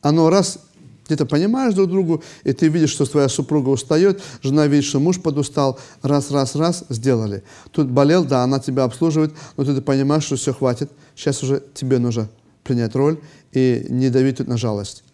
[0.02, 0.58] Оно раз
[1.06, 5.20] где-то понимаешь друг другу, и ты видишь, что твоя супруга устает, жена видит, что муж
[5.20, 7.42] подустал, раз, раз, раз, сделали.
[7.72, 11.98] Тут болел, да, она тебя обслуживает, но ты, понимаешь, что все хватит, сейчас уже тебе
[11.98, 12.28] нужно
[12.62, 13.20] принять роль
[13.52, 15.04] и не давить тут на жалость.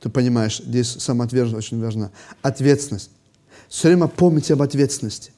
[0.00, 2.10] Ты понимаешь, здесь самоотверженность очень важна.
[2.42, 3.10] Ответственность.
[3.68, 5.32] Все время помните об ответственности.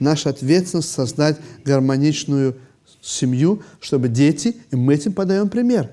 [0.00, 2.56] Наша ответственность создать гармоничную
[3.00, 5.90] семью, чтобы дети, и мы этим подаем пример.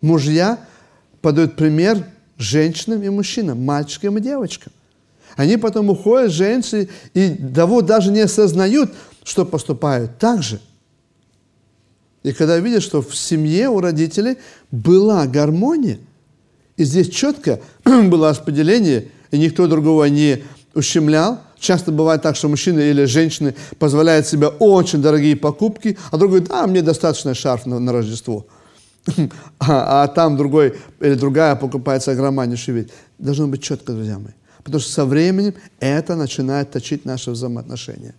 [0.00, 0.58] Мужья
[1.22, 2.04] подают пример
[2.36, 4.72] женщинам и мужчинам, мальчикам и девочкам.
[5.36, 8.90] Они потом уходят, женщины, и того даже не осознают,
[9.24, 10.60] что поступают так же.
[12.22, 14.36] И когда видят, что в семье у родителей
[14.70, 15.98] была гармония,
[16.76, 20.42] и здесь четко было распределение, и никто другого не
[20.74, 26.40] ущемлял, Часто бывает так, что мужчины или женщины позволяют себе очень дорогие покупки, а другой
[26.40, 28.46] говорит, да, мне достаточно шарф на, на Рождество.
[29.58, 32.92] А, а там другой или другая покупается огромнейший вид.
[33.18, 34.32] Должно быть четко, друзья мои.
[34.62, 38.14] Потому что со временем это начинает точить наши взаимоотношения.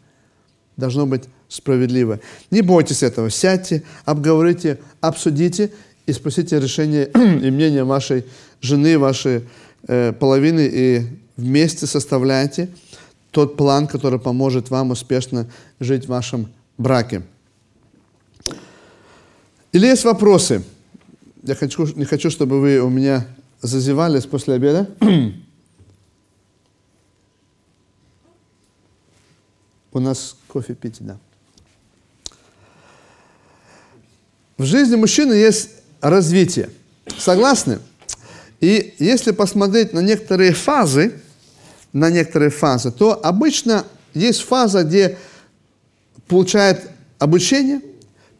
[0.75, 2.19] Должно быть справедливо.
[2.51, 3.29] Не бойтесь этого.
[3.29, 5.71] Сядьте, обговорите, обсудите
[6.05, 8.25] и спросите решение и мнение вашей
[8.59, 9.47] жены, вашей
[9.87, 11.01] э, половины и
[11.37, 12.69] вместе составляйте
[13.31, 15.47] тот план, который поможет вам успешно
[15.79, 17.23] жить в вашем браке.
[19.71, 20.63] Или есть вопросы?
[21.43, 23.27] Я хочу, не хочу, чтобы вы у меня
[23.61, 24.89] зазевались после обеда.
[29.91, 31.19] У нас кофе пить, да.
[34.57, 36.69] В жизни мужчины есть развитие.
[37.17, 37.79] Согласны?
[38.61, 41.19] И если посмотреть на некоторые фазы,
[41.91, 45.17] на некоторые фазы, то обычно есть фаза, где
[46.25, 47.81] получает обучение–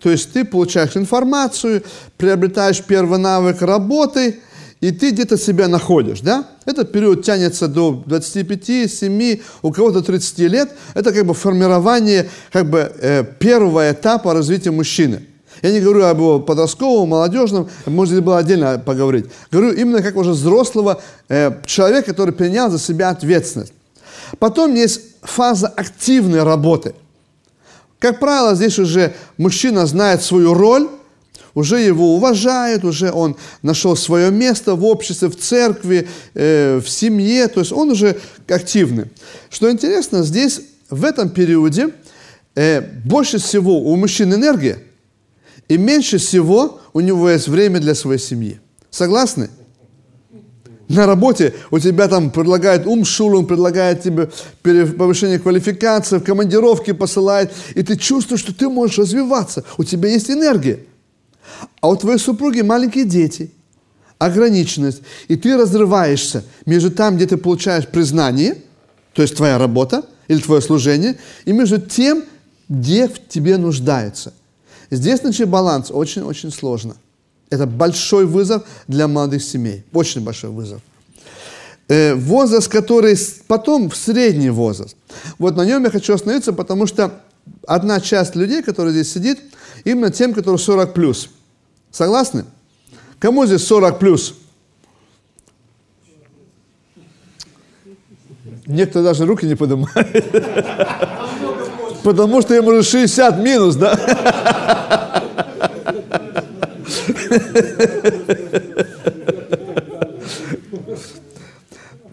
[0.04, 1.82] то есть ты получаешь информацию,
[2.18, 4.42] приобретаешь первый навык работы,
[4.82, 6.46] и ты где-то себя находишь, да?
[6.66, 10.72] Этот период тянется до 25, 7, у кого-то 30 лет.
[10.94, 15.26] Это как бы формирование как бы, э, первого этапа развития мужчины.
[15.62, 19.28] Я не говорю об его подростковом, молодежном, может быть, было отдельно поговорить.
[19.52, 23.72] Говорю именно как уже взрослого э, человека, который принял за себя ответственность.
[24.38, 26.94] Потом есть фаза активной работы–
[28.04, 30.90] как правило, здесь уже мужчина знает свою роль,
[31.54, 37.48] уже его уважают, уже он нашел свое место в обществе, в церкви, э, в семье,
[37.48, 39.06] то есть он уже активный.
[39.50, 41.92] Что интересно, здесь в этом периоде
[42.56, 44.80] э, больше всего у мужчин энергия,
[45.70, 48.60] и меньше всего у него есть время для своей семьи.
[48.90, 49.50] Согласны?
[50.94, 54.30] На работе у тебя там предлагает умшулум, предлагает тебе
[54.62, 60.30] повышение квалификации, в командировке посылает, и ты чувствуешь, что ты можешь развиваться, у тебя есть
[60.30, 60.80] энергия.
[61.82, 63.52] А у твоей супруги маленькие дети,
[64.18, 68.58] ограниченность, и ты разрываешься между там, где ты получаешь признание,
[69.14, 72.24] то есть твоя работа или твое служение, и между тем,
[72.70, 74.34] где в тебе нуждается.
[74.90, 76.96] Здесь найти баланс очень-очень сложно.
[77.54, 79.84] Это большой вызов для молодых семей.
[79.94, 80.82] Очень большой вызов.
[81.88, 83.16] Э, возраст, который
[83.48, 84.98] потом в средний возраст.
[85.38, 87.22] Вот на нем я хочу остановиться, потому что
[87.68, 89.40] одна часть людей, которая здесь сидит,
[89.84, 91.30] именно тем, которые 40 плюс.
[91.92, 92.46] Согласны?
[93.20, 94.34] Кому здесь 40 плюс?
[98.66, 99.94] Некоторые даже руки не поднимают.
[102.04, 105.20] Потому что ему уже 60 минус, да?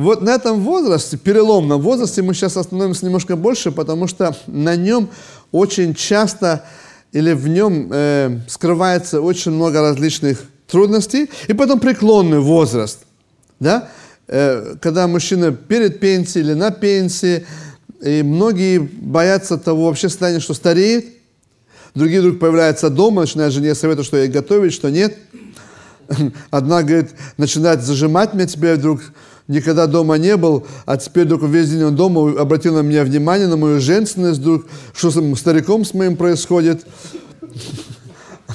[0.01, 5.11] Вот на этом возрасте, переломном возрасте, мы сейчас остановимся немножко больше, потому что на нем
[5.53, 6.65] очень часто
[7.13, 11.29] или в нем э, скрывается очень много различных трудностей.
[11.49, 13.01] И потом преклонный возраст,
[13.59, 13.91] да?
[14.27, 17.45] э, когда мужчина перед пенсией или на пенсии,
[18.01, 21.05] и многие боятся того вообще состояния, что стареет,
[21.95, 25.17] другие вдруг появляются дома, начинают жене советовать, что ей готовить, что нет.
[26.51, 29.01] Одна, говорит, начинает зажимать меня теперь вдруг,
[29.49, 33.49] никогда дома не был, а теперь только весь день он дома обратил на меня внимание,
[33.49, 36.85] на мою женственность вдруг, что с стариком с моим происходит.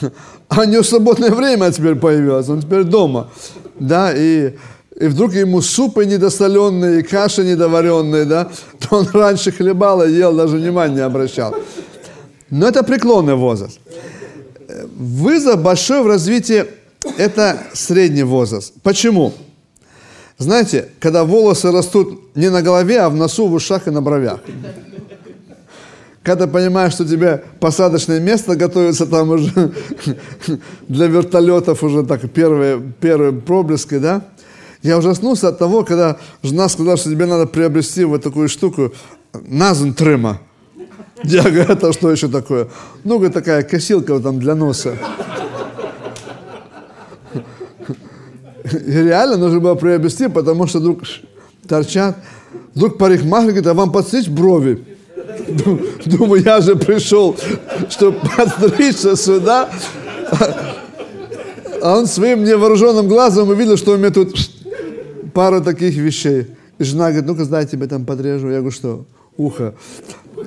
[0.48, 3.32] А у него свободное время теперь появилось, он теперь дома.
[3.80, 4.54] Да, и,
[5.00, 10.58] и вдруг ему супы недосоленные, каши недоваренные, да, то он раньше хлебал и ел, даже
[10.58, 11.56] внимания не обращал.
[12.50, 13.80] Но это преклонный возраст.
[14.96, 16.66] Вызов большой в развитии–
[17.18, 18.74] это средний возраст.
[18.84, 19.34] Почему?
[20.38, 24.40] Знаете, когда волосы растут не на голове, а в носу, в ушах и на бровях.
[26.24, 29.74] Когда понимаешь, что тебе посадочное место готовится там уже
[30.88, 34.24] для вертолетов уже так первые, первые проблески, да?
[34.82, 38.92] Я ужаснулся от того, когда жена сказала, что тебе надо приобрести вот такую штуку,
[39.34, 40.42] назан трема.
[41.24, 42.68] Я говорю, это что еще такое?
[43.04, 44.98] Ну, говорит, такая косилка вот там для носа.
[48.72, 51.02] И реально нужно было приобрести, потому что вдруг
[51.68, 52.18] торчат.
[52.74, 54.84] Вдруг парикмахер говорит, а вам подстричь брови?
[56.06, 57.36] Думаю, я же пришел,
[57.90, 59.70] чтобы подстричься сюда.
[61.82, 64.36] А он своим невооруженным глазом увидел, что у меня тут
[65.34, 66.48] пару таких вещей.
[66.80, 68.50] И жена говорит, ну-ка, сдай тебе там подрежу.
[68.50, 69.06] Я говорю, что?
[69.38, 69.76] Ухо.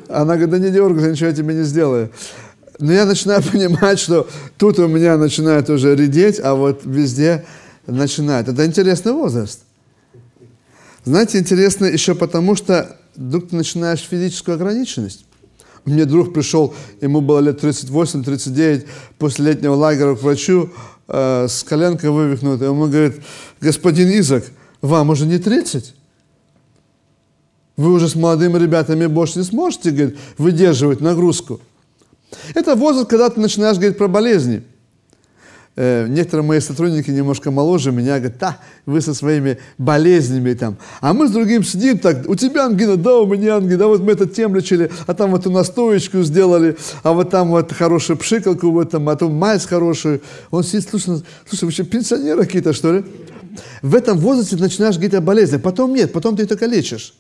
[0.08, 2.10] Она говорит, да не дергайся, ничего я тебе не сделаю.
[2.78, 7.44] Но я начинаю понимать, что тут у меня начинает уже редеть, а вот везде
[7.86, 8.48] начинает.
[8.48, 9.60] Это интересный возраст.
[11.04, 15.24] Знаете, интересно еще потому, что вдруг ты начинаешь физическую ограниченность.
[15.84, 18.86] Мне друг пришел, ему было лет 38-39,
[19.18, 20.70] после летнего лагеря к врачу
[21.08, 22.68] э, с коленкой вывихнутой.
[22.68, 23.22] Ему говорит,
[23.60, 24.44] господин Изак,
[24.82, 25.94] вам уже не 30?
[27.78, 31.60] Вы уже с молодыми ребятами больше не сможете, говорит, выдерживать нагрузку.
[32.54, 34.64] Это возраст, когда ты начинаешь говорить про болезни.
[35.76, 40.76] Э, некоторые мои сотрудники немножко моложе меня говорят, да, вы со своими болезнями там.
[41.00, 44.00] А мы с другим сидим так, у тебя ангина, да, у меня ангина, да, вот
[44.00, 47.72] мы это тем лечили, а там вот у нас стоечку сделали, а вот там вот
[47.72, 50.20] хорошую пшикалку, вот там, а то мазь хорошую.
[50.50, 53.04] Он сидит, слушай, слушай, вы что, пенсионеры какие-то, что ли?
[53.82, 57.14] В этом возрасте начинаешь говорить о болезнях, потом нет, потом ты только лечишь.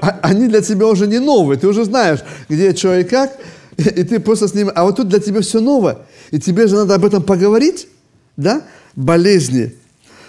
[0.00, 3.36] А, они для тебя уже не новые, ты уже знаешь, где, что и как,
[3.76, 5.98] и ты просто с ними, а вот тут для тебя все новое,
[6.30, 7.88] и тебе же надо об этом поговорить,
[8.36, 8.62] да,
[8.96, 9.74] болезни.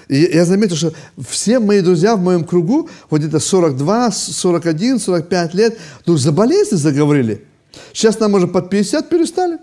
[0.10, 0.94] И я заметил, что
[1.28, 6.76] все мои друзья в моем кругу, вот где-то 42, 41, 45 лет, ну, за болезни
[6.76, 7.46] заговорили.
[7.94, 9.58] Сейчас нам уже под 50 перестали.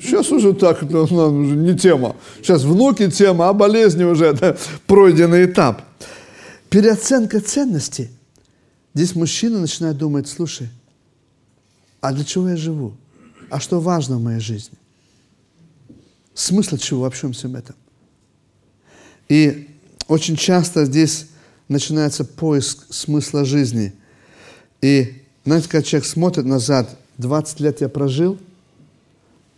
[0.00, 2.16] Сейчас уже так, это уже не тема.
[2.42, 5.82] Сейчас внуки тема, а болезни уже это пройденный этап.
[6.68, 8.10] Переоценка ценностей.
[8.98, 10.68] Здесь мужчина начинает думать, слушай,
[12.00, 12.96] а для чего я живу?
[13.48, 14.76] А что важно в моей жизни?
[16.34, 17.76] Смысл чего во всем всем этом?
[19.28, 19.68] И
[20.08, 21.26] очень часто здесь
[21.68, 23.94] начинается поиск смысла жизни.
[24.80, 28.36] И знаете, когда человек смотрит назад, 20 лет я прожил,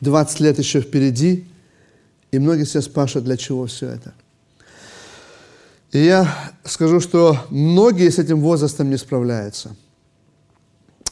[0.03, 1.47] 20 лет еще впереди,
[2.30, 4.12] и многие себя спрашивают, для чего все это.
[5.93, 9.74] И я скажу, что многие с этим возрастом не справляются.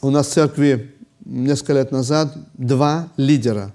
[0.00, 3.74] У нас в церкви несколько лет назад два лидера,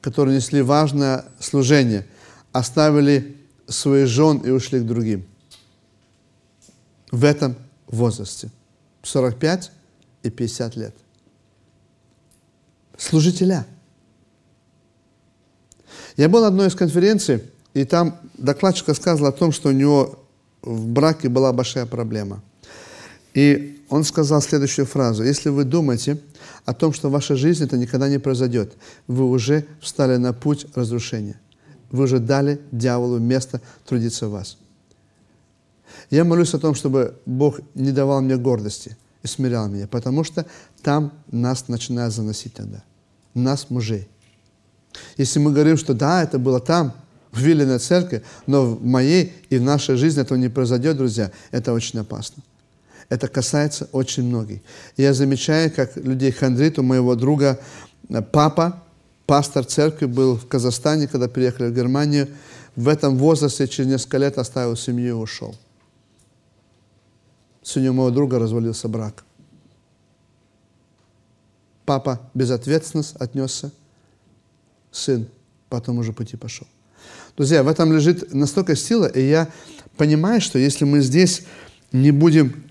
[0.00, 2.06] которые несли важное служение,
[2.52, 3.36] оставили
[3.66, 5.26] своих жен и ушли к другим.
[7.10, 7.56] В этом
[7.88, 8.50] возрасте.
[9.02, 9.72] 45
[10.22, 10.94] и 50 лет.
[12.96, 13.66] Служителя.
[16.16, 17.42] Я был на одной из конференций,
[17.74, 20.23] и там докладчик рассказывал о том, что у него
[20.64, 22.42] в браке была большая проблема.
[23.34, 25.24] И он сказал следующую фразу.
[25.24, 26.20] Если вы думаете
[26.64, 28.74] о том, что в вашей жизни это никогда не произойдет,
[29.06, 31.40] вы уже встали на путь разрушения.
[31.90, 34.56] Вы уже дали дьяволу место трудиться в вас.
[36.10, 40.46] Я молюсь о том, чтобы Бог не давал мне гордости и смирял меня, потому что
[40.82, 42.82] там нас начинает заносить тогда.
[43.34, 44.08] Нас, мужей.
[45.16, 46.94] Если мы говорим, что да, это было там,
[47.34, 51.72] в Виленной церкви, но в моей и в нашей жизни этого не произойдет, друзья, это
[51.72, 52.42] очень опасно.
[53.08, 54.60] Это касается очень многих.
[54.96, 56.78] Я замечаю, как людей хандрит.
[56.78, 57.60] У моего друга
[58.08, 58.82] э, папа,
[59.26, 62.28] пастор церкви, был в Казахстане, когда приехали в Германию.
[62.76, 65.54] В этом возрасте через несколько лет оставил семью и ушел.
[67.62, 69.24] Сегодня у моего друга развалился брак.
[71.84, 73.70] Папа безответственно отнесся,
[74.90, 75.28] сын
[75.68, 76.66] потом уже пути пошел.
[77.36, 79.48] Друзья, в этом лежит настолько сила, и я
[79.96, 81.42] понимаю, что если мы здесь
[81.90, 82.62] не будем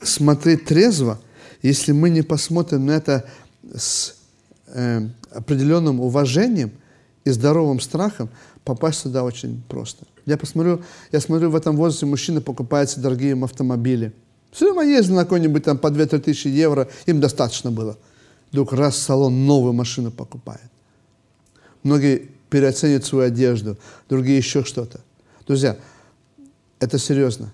[0.00, 1.20] смотреть трезво,
[1.62, 3.28] если мы не посмотрим на это
[3.74, 4.14] с
[4.68, 6.70] э, определенным уважением
[7.24, 8.28] и здоровым страхом,
[8.62, 10.06] попасть сюда очень просто.
[10.26, 14.12] Я посмотрю, я смотрю, в этом возрасте мужчины себе дорогие автомобили.
[14.52, 17.98] Все равно ездили на какой-нибудь там по 2-3 тысячи евро, им достаточно было.
[18.52, 20.70] Вдруг раз салон новую машину покупает.
[21.82, 23.76] Многие переоценивают свою одежду,
[24.08, 25.00] другие еще что-то.
[25.46, 25.76] Друзья,
[26.80, 27.52] это серьезно.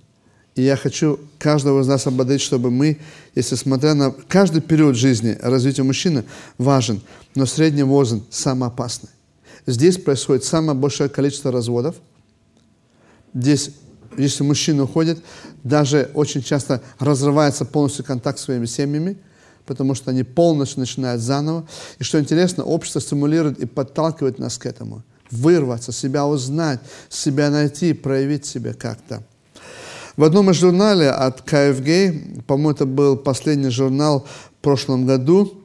[0.54, 2.98] И я хочу каждого из нас ободрить, чтобы мы,
[3.34, 6.24] если смотря на каждый период жизни, развития мужчины
[6.58, 7.00] важен,
[7.34, 9.10] но средний возраст самый опасный.
[9.66, 11.96] Здесь происходит самое большое количество разводов,
[13.32, 13.70] здесь,
[14.16, 15.18] если мужчина уходит,
[15.64, 19.16] даже очень часто разрывается полностью контакт с своими семьями,
[19.66, 21.66] потому что они полностью начинают заново.
[21.98, 25.02] И что интересно, общество стимулирует и подталкивает нас к этому.
[25.30, 29.22] Вырваться, себя узнать, себя найти, проявить себя как-то.
[30.16, 34.26] В одном из журнале от КФГ, по-моему, это был последний журнал
[34.60, 35.64] в прошлом году,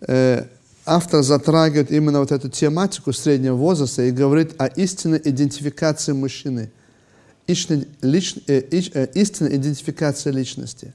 [0.00, 0.46] э,
[0.84, 6.72] автор затрагивает именно вот эту тематику среднего возраста и говорит о истинной идентификации мужчины,
[7.46, 10.92] истинной, лич, э, э, истинной идентификации личности.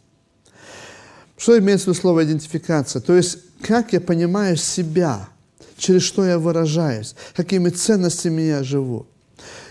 [1.39, 3.01] Что имеется в виду слово идентификация?
[3.01, 5.29] То есть, как я понимаю себя,
[5.77, 9.07] через что я выражаюсь, какими ценностями я живу.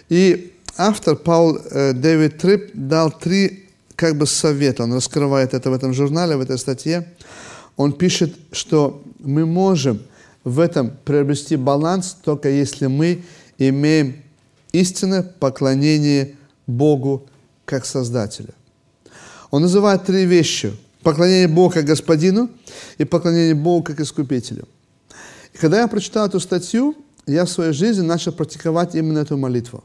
[0.09, 3.67] И автор Паул э, Дэвид Трип дал три
[3.97, 4.85] как бы совета.
[4.85, 7.07] Он раскрывает это в этом журнале, в этой статье.
[7.77, 10.01] Он пишет, что мы можем
[10.45, 13.23] в этом приобрести баланс только если мы
[13.59, 14.23] имеем
[14.73, 16.35] истинное поклонение
[16.67, 17.27] Богу
[17.67, 18.55] как Создателю.
[19.51, 20.73] Он называет три вещи.
[21.09, 22.51] Поклонение Богу как Господину
[22.99, 24.69] и поклонение Богу как Искупителю.
[25.55, 26.95] И когда я прочитал эту статью,
[27.27, 29.83] я в своей жизни начал практиковать именно эту молитву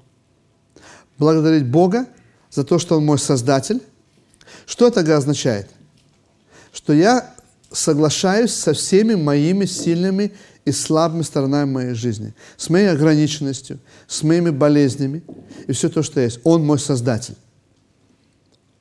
[1.17, 2.07] –благодарить Бога
[2.51, 3.81] за то, что Он мой Создатель.
[4.65, 5.69] Что это означает?
[6.73, 7.33] Что я
[7.71, 10.33] соглашаюсь со всеми моими сильными
[10.65, 15.23] и слабыми сторонами моей жизни, с моей ограниченностью, с моими болезнями
[15.67, 16.41] и все то, что есть.
[16.43, 17.37] Он мой Создатель.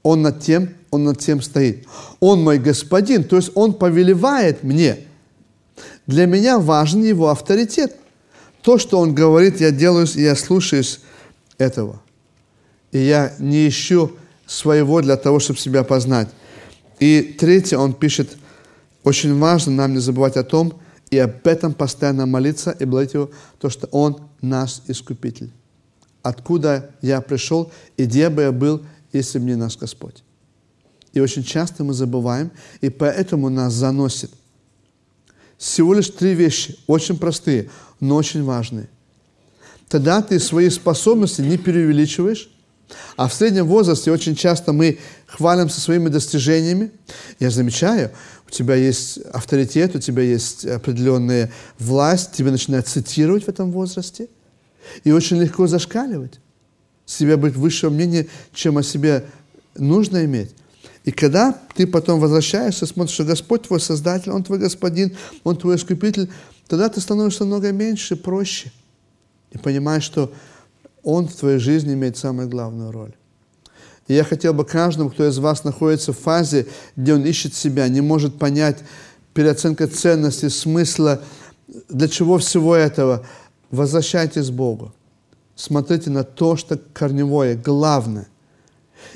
[0.02, 1.86] Он над тем, Он над тем стоит.
[2.20, 4.98] Он мой Господин, то есть Он повелевает мне.
[6.06, 7.96] Для меня важен Его авторитет.
[8.62, 11.00] То, что Он говорит, я делаю, я слушаюсь
[11.58, 12.00] этого
[12.92, 14.12] и я не ищу
[14.46, 16.28] своего для того, чтобы себя познать.
[17.00, 18.36] И третье, он пишет,
[19.02, 20.74] очень важно нам не забывать о том,
[21.10, 25.50] и об этом постоянно молиться и благодарить Его, то, что Он наш Искупитель.
[26.22, 28.82] Откуда я пришел и где бы я был,
[29.12, 30.22] если бы не наш Господь.
[31.12, 32.50] И очень часто мы забываем,
[32.80, 34.30] и поэтому нас заносит.
[35.58, 38.88] Всего лишь три вещи, очень простые, но очень важные.
[39.88, 42.50] Тогда ты свои способности не преувеличиваешь,
[43.16, 46.90] а в среднем возрасте очень часто мы хвалимся своими достижениями.
[47.38, 48.10] Я замечаю,
[48.46, 54.28] у тебя есть авторитет, у тебя есть определенная власть, тебя начинают цитировать в этом возрасте.
[55.04, 56.40] И очень легко зашкаливать.
[57.06, 59.24] Себя быть высшего мнения, чем о себе
[59.76, 60.54] нужно иметь.
[61.04, 65.76] И когда ты потом возвращаешься, смотришь, что Господь твой Создатель, Он твой Господин, Он твой
[65.76, 66.30] Искупитель,
[66.68, 68.70] тогда ты становишься много меньше, проще.
[69.50, 70.32] И понимаешь, что
[71.02, 73.12] он в твоей жизни имеет самую главную роль.
[74.08, 77.88] И я хотел бы каждому, кто из вас находится в фазе, где он ищет себя,
[77.88, 78.78] не может понять
[79.34, 81.22] переоценка ценности, смысла,
[81.88, 83.26] для чего всего этого,
[83.70, 84.92] возвращайтесь к Богу.
[85.54, 88.28] Смотрите на то, что корневое, главное.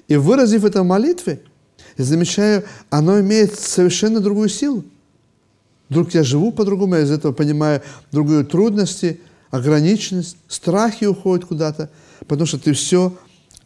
[0.09, 1.41] И выразив это в молитве,
[1.97, 4.85] я замечаю, оно имеет совершенно другую силу.
[5.89, 9.21] Вдруг я живу по-другому, я из этого понимаю другие трудности–
[9.51, 11.91] ограниченность, страхи уходят куда-то,
[12.27, 13.17] потому что ты все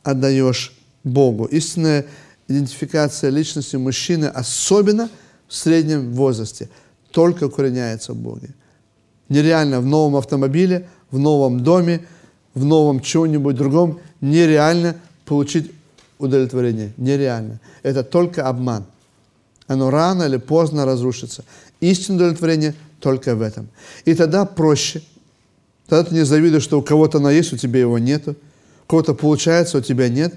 [0.02, 0.72] отдаешь
[1.04, 1.44] Богу.
[1.46, 2.06] Истинная
[2.48, 5.08] идентификация личности мужчины, особенно
[5.48, 6.68] в среднем возрасте,
[7.10, 8.54] только укореняется в Боге.
[9.28, 12.06] Нереально в новом автомобиле, в новом доме,
[12.54, 15.70] в новом чем-нибудь другом нереально получить
[16.18, 16.92] удовлетворение.
[16.96, 17.60] Нереально.
[17.82, 18.84] Это только обман.
[19.66, 21.44] Оно рано или поздно разрушится.
[21.80, 23.68] Истинное удовлетворение только в этом.
[24.04, 25.02] И тогда проще–
[25.90, 28.36] Тогда ты не завидуешь, что у кого-то оно есть, у тебя его нету.
[28.84, 30.32] У кого-то получается, у тебя нет.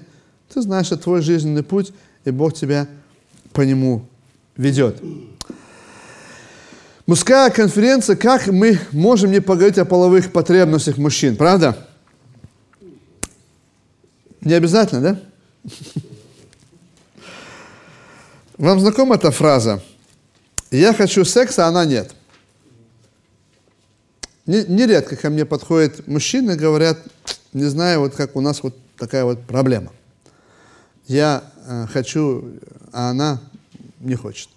[0.52, 1.92] Ты знаешь, что твой жизненный путь,
[2.24, 2.88] и Бог тебя
[3.52, 4.04] по нему
[4.56, 5.00] ведет.
[7.06, 11.86] Мужская конференция, как мы можем не поговорить о половых потребностях мужчин, правда?
[14.44, 15.20] Не обязательно, да?
[18.58, 19.82] Вам знакома эта фраза?
[20.70, 22.14] Я хочу секса, а она нет.
[24.46, 26.98] Нередко ко мне подходят мужчины говорят,
[27.54, 29.92] не знаю, вот как у нас вот такая вот проблема.
[31.06, 32.44] Я э, хочу,
[32.92, 33.40] а она
[34.00, 34.50] не хочет.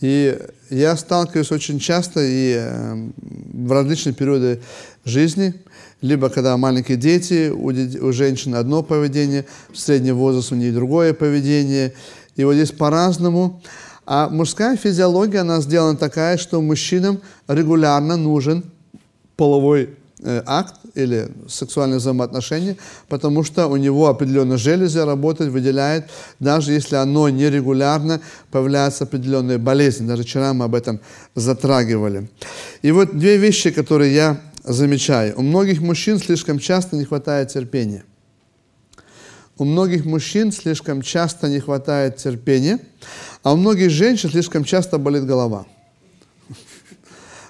[0.00, 0.38] И
[0.68, 4.60] я сталкиваюсь очень часто и э, в различные периоды
[5.04, 5.54] жизни,
[6.00, 7.68] либо когда маленькие дети, у,
[8.06, 11.92] у женщины одно поведение, в среднем возраст у нее другое поведение,
[12.36, 13.62] и вот здесь по-разному.
[14.06, 18.64] А мужская физиология, она сделана такая, что мужчинам регулярно нужен
[19.36, 19.90] половой
[20.22, 22.76] э, акт или сексуальные взаимоотношения,
[23.08, 28.20] потому что у него определенные железы работают, выделяет, даже если оно нерегулярно,
[28.50, 30.08] появляются определенные болезни.
[30.08, 30.98] Даже вчера мы об этом
[31.34, 32.28] затрагивали.
[32.82, 35.38] И вот две вещи, которые я замечаю.
[35.38, 38.04] У многих мужчин слишком часто не хватает терпения.
[39.58, 42.78] у многих мужчин слишком часто не хватает терпения,
[43.42, 45.66] а у многих женщин слишком часто болит голова.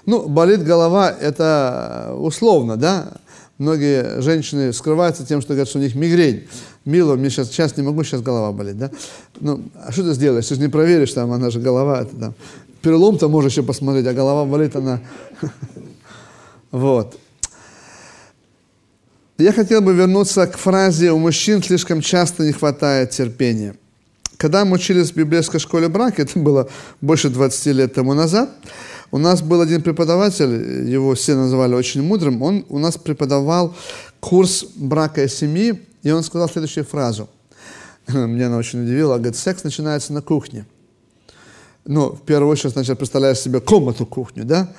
[0.05, 3.13] Ну, болит голова, это условно, да?
[3.57, 6.47] Многие женщины скрываются тем, что говорят, что у них мигрень.
[6.83, 8.91] Мило, мне сейчас, сейчас не могу, сейчас голова болит, да?
[9.39, 10.47] Ну, а что ты сделаешь?
[10.47, 12.33] Ты же не проверишь, там, она же голова, это там.
[12.81, 14.99] Перелом-то можешь еще посмотреть, а голова болит, она...
[16.71, 17.19] Вот.
[19.37, 23.75] Я хотел бы вернуться к фразе «у мужчин слишком часто не хватает терпения».
[24.37, 26.69] Когда мы учились в библейской школе брака, это было
[26.99, 28.49] больше 20 лет тому назад,
[29.11, 33.75] у нас был один преподаватель, его все называли очень мудрым, он у нас преподавал
[34.19, 37.29] курс брака и семьи, и он сказал следующую фразу.
[38.07, 39.15] Меня она очень удивила.
[39.15, 40.65] Говорит, секс начинается на кухне.
[41.85, 44.71] Ну, в первую очередь, значит, представляешь себе комнату кухню, да?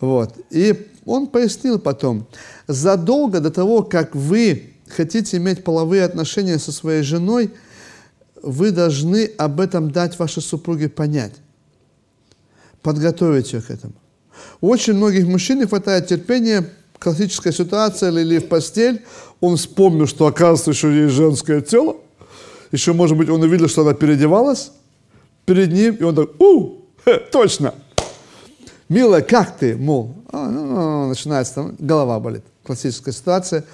[0.00, 0.34] Вот.
[0.50, 2.26] И он пояснил потом,
[2.66, 7.50] задолго до того, как вы хотите иметь половые отношения со своей женой,
[8.42, 11.32] вы должны об этом дать вашей супруге понять
[12.82, 13.94] подготовить ее к этому.
[14.60, 19.04] У очень многих мужчин не хватает терпения, классическая ситуация, или в постель,
[19.40, 21.96] он вспомнил, что оказывается, что есть женское тело,
[22.70, 24.70] еще, может быть, он увидел, что она переодевалась
[25.44, 26.82] перед ним, и он так, у,
[27.32, 27.74] точно,
[28.88, 33.64] милая, как ты, мол, а, ну, ну, ну, начинается, там, голова болит, классическая ситуация,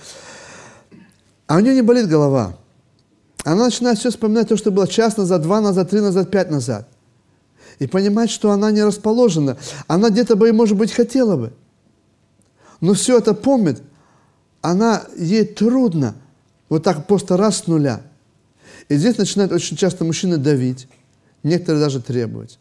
[1.46, 2.56] а у нее не болит голова,
[3.44, 6.88] она начинает все вспоминать то, что было час назад, два назад, три назад, пять назад
[7.78, 9.56] и понимать, что она не расположена.
[9.86, 11.52] Она где-то бы, может быть, хотела бы.
[12.80, 13.82] Но все это помнит.
[14.60, 16.14] Она, ей трудно
[16.68, 18.02] вот так просто раз с нуля.
[18.88, 20.88] И здесь начинают очень часто мужчины давить,
[21.42, 22.58] некоторые даже требовать.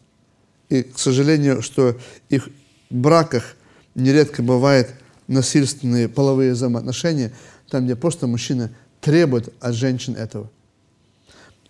[0.68, 1.96] И, к сожалению, что
[2.28, 2.48] их
[2.90, 3.56] браках
[3.94, 4.94] нередко бывает
[5.26, 7.32] насильственные половые взаимоотношения,
[7.70, 10.50] там, где просто мужчина требует от женщин этого.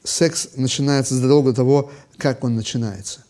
[0.02, 3.24] Секс начинается задолго до того, как он начинается.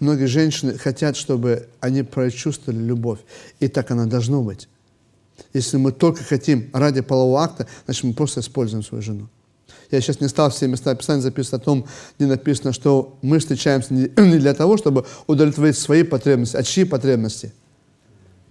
[0.00, 3.20] Многие женщины хотят, чтобы они прочувствовали любовь.
[3.60, 4.68] И так она должна быть.
[5.52, 9.28] Если мы только хотим ради полового акта, значит, мы просто используем свою жену.
[9.90, 11.86] Я сейчас не стал все места Писания записывать о том,
[12.18, 17.52] где написано, что мы встречаемся не для того, чтобы удовлетворить свои потребности, а чьи потребности?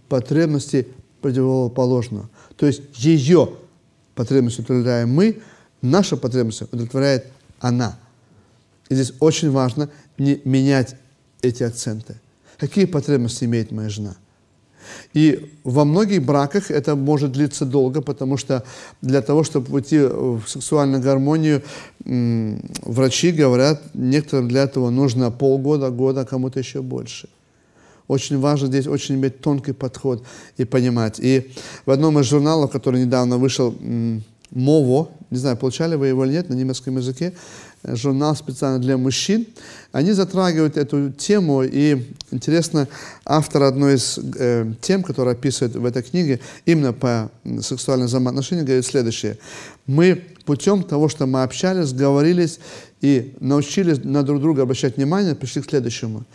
[0.07, 0.87] Потребности
[1.21, 2.29] противоположного.
[2.57, 3.53] То есть ее
[4.15, 5.41] потребности удовлетворяем мы,
[5.81, 7.27] наша потребность удовлетворяет
[7.59, 7.97] она.
[8.89, 10.95] И здесь очень важно не менять
[11.41, 12.19] эти акценты.
[12.57, 14.15] Какие потребности имеет моя жена?
[15.13, 18.63] И во многих браках это может длиться долго, потому что
[19.01, 21.61] для того, чтобы уйти в сексуальную гармонию,
[22.05, 27.29] врачи говорят, некоторым для этого нужно полгода, года, кому-то еще больше.
[28.07, 30.23] Очень важно здесь очень иметь тонкий подход
[30.57, 31.19] и понимать.
[31.19, 31.51] И
[31.85, 33.75] в одном из журналов, который недавно вышел,
[34.51, 37.33] Мово, не знаю, получали вы его или нет на немецком языке,
[37.83, 39.47] журнал специально для мужчин,
[39.91, 42.87] они затрагивают эту тему, и интересно,
[43.25, 48.85] автор одной из э, тем, которую описывает в этой книге, именно по сексуальным взаимоотношениям, говорит
[48.85, 49.37] следующее.
[49.87, 52.59] Мы путем того, что мы общались, говорились
[53.01, 56.25] и научились на друг друга обращать внимание, пришли к следующему.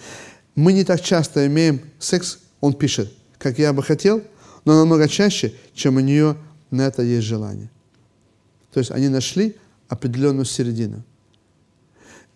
[0.55, 4.22] Мы не так часто имеем секс, он пишет, как я бы хотел,
[4.64, 6.36] но намного чаще, чем у нее
[6.70, 7.70] на это есть желание.
[8.72, 9.57] То есть они нашли
[9.88, 11.03] определенную середину.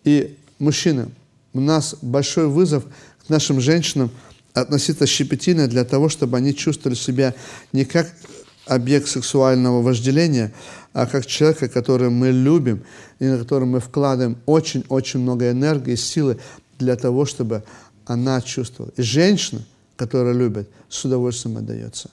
[0.03, 1.09] И, мужчины,
[1.53, 2.85] у нас большой вызов
[3.25, 4.11] к нашим женщинам
[4.53, 7.33] относиться щепетильно для того, чтобы они чувствовали себя
[7.71, 8.13] не как
[8.65, 10.53] объект сексуального вожделения,
[10.93, 12.83] а как человека, которого мы любим
[13.19, 16.39] и на которого мы вкладываем очень-очень много энергии и силы
[16.77, 17.63] для того, чтобы
[18.05, 18.91] она чувствовала.
[18.95, 19.61] И женщина,
[19.95, 22.09] которая любит, с удовольствием отдается.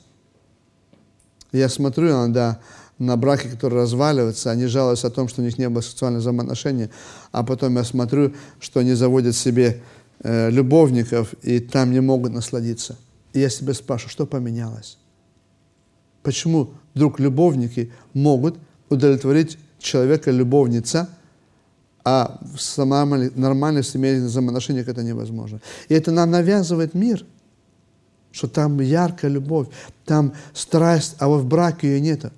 [1.53, 2.61] Я смотрю иногда
[2.99, 6.91] на браки, которые разваливаются, они жалуются о том, что у них не было сексуальных взаимоотношений,
[7.33, 9.83] а потом я смотрю, что они заводят себе
[10.21, 12.97] э, любовников и там не могут насладиться.
[13.33, 14.99] И я себя спрашиваю, что поменялось?
[16.23, 18.57] Почему вдруг любовники могут
[18.89, 21.09] удовлетворить человека, любовница,
[22.05, 22.85] а в
[23.37, 25.61] нормальных семейных взаимоотношениях это невозможно.
[25.89, 27.27] И это нам навязывает мир,
[28.31, 29.69] что там яркая любовь,
[30.05, 32.31] там страсть, а вот в браке ее нету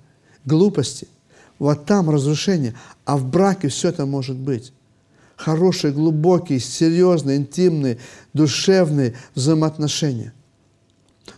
[0.45, 1.07] глупости.
[1.57, 2.75] Вот там разрушение.
[3.05, 4.73] А в браке все это может быть.
[5.35, 7.97] Хорошие, глубокие, серьезные, интимные,
[8.33, 10.33] душевные взаимоотношения.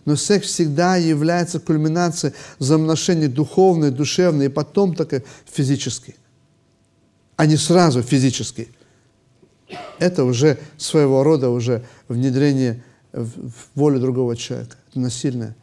[0.04, 6.16] Но секс всегда является кульминацией взаимоотношений духовной, душевной, и потом только физической.
[7.36, 8.68] А не сразу физически.
[9.98, 12.82] Это уже своего рода уже внедрение
[13.12, 13.30] в
[13.74, 14.76] волю другого человека.
[14.90, 15.56] Это насильное.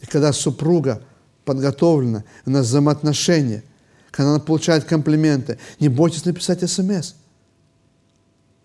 [0.00, 1.02] И когда супруга
[1.48, 3.62] подготовлена, у нас взаимоотношения,
[4.10, 5.58] когда она получает комплименты.
[5.80, 7.14] Не бойтесь написать смс.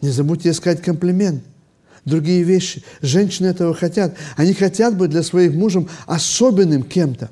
[0.01, 1.43] Не забудьте искать комплимент.
[2.03, 2.83] Другие вещи.
[3.01, 4.17] Женщины этого хотят.
[4.35, 7.31] Они хотят быть для своих мужем особенным кем-то.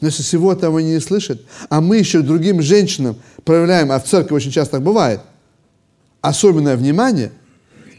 [0.00, 4.34] Но если всего этого не слышат, а мы еще другим женщинам проявляем, а в церкви
[4.34, 5.20] очень часто так бывает,
[6.20, 7.30] особенное внимание,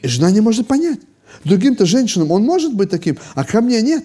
[0.01, 0.99] и жена не может понять.
[1.45, 4.03] Другим-то женщинам он может быть таким, а ко мне нет.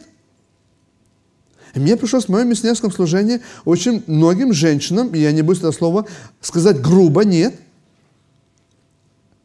[1.74, 6.06] Мне пришлось в моем миссионерском служении очень многим женщинам, и я не буду это слово
[6.40, 7.54] сказать грубо, нет.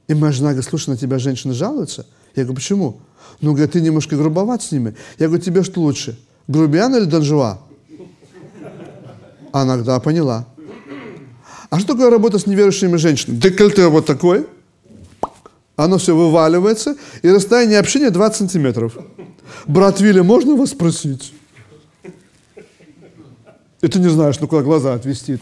[0.07, 2.05] И моя жена говорит, слушай, на тебя женщины жалуются.
[2.35, 3.01] Я говорю, почему?
[3.41, 4.95] Ну, говорит, ты немножко грубоват с ними.
[5.19, 7.59] Я говорю, тебе что лучше, грубиян или донжуа?
[9.51, 10.45] Она, да, поняла.
[11.69, 13.39] А что такое работа с неверующими женщинами?
[13.39, 14.47] Да коль ты вот такой,
[15.75, 18.97] оно все вываливается, и расстояние общения 20 сантиметров.
[19.65, 21.33] Брат Вилли, можно вас спросить?
[23.81, 25.33] И ты не знаешь, ну куда глаза отвести.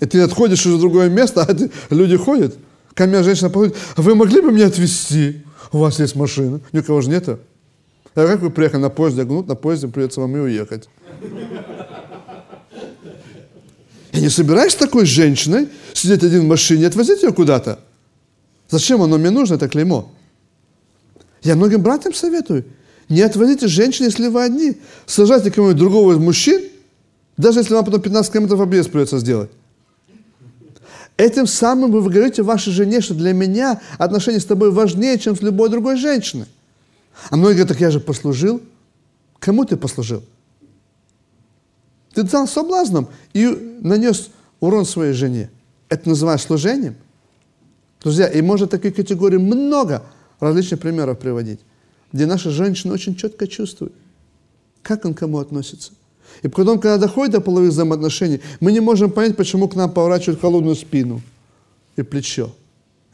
[0.00, 2.56] И ты отходишь из другое место, а люди ходят.
[2.94, 5.42] Ко мне женщина подходит, а вы могли бы меня отвезти?
[5.72, 6.60] У вас есть машина.
[6.72, 7.28] Никого же нет.
[7.28, 7.38] А
[8.14, 9.24] как вы приехали на поезде?
[9.24, 10.88] Ну, на поезде придется вам и уехать.
[14.12, 17.78] Я не собираюсь с такой женщиной сидеть один в машине, отвозить ее куда-то.
[18.68, 20.10] Зачем оно мне нужно, это клеймо?
[21.42, 22.64] Я многим братьям советую.
[23.10, 24.78] Не отвозите женщин, если вы одни.
[25.04, 26.62] Сажайте кого-нибудь другого из мужчин,
[27.36, 29.50] даже если вам потом 15 километров объезд придется сделать.
[31.16, 35.42] Этим самым вы говорите вашей жене, что для меня отношения с тобой важнее, чем с
[35.42, 36.46] любой другой женщиной.
[37.28, 38.62] А многие говорят, так я же послужил.
[39.40, 40.22] Кому ты послужил?
[42.14, 43.46] Ты дал соблазном и
[43.82, 44.30] нанес
[44.60, 45.50] урон своей жене.
[45.88, 46.94] Это называешь служением?
[48.02, 50.04] Друзья, и можно таких категорий много
[50.38, 51.60] различных примеров приводить,
[52.12, 53.92] где наша женщина очень четко чувствует,
[54.82, 55.92] как он к кому относится.
[56.42, 60.40] И потом, когда доходит до половых взаимоотношений, мы не можем понять, почему к нам поворачивают
[60.40, 61.20] холодную спину
[61.96, 62.52] и плечо.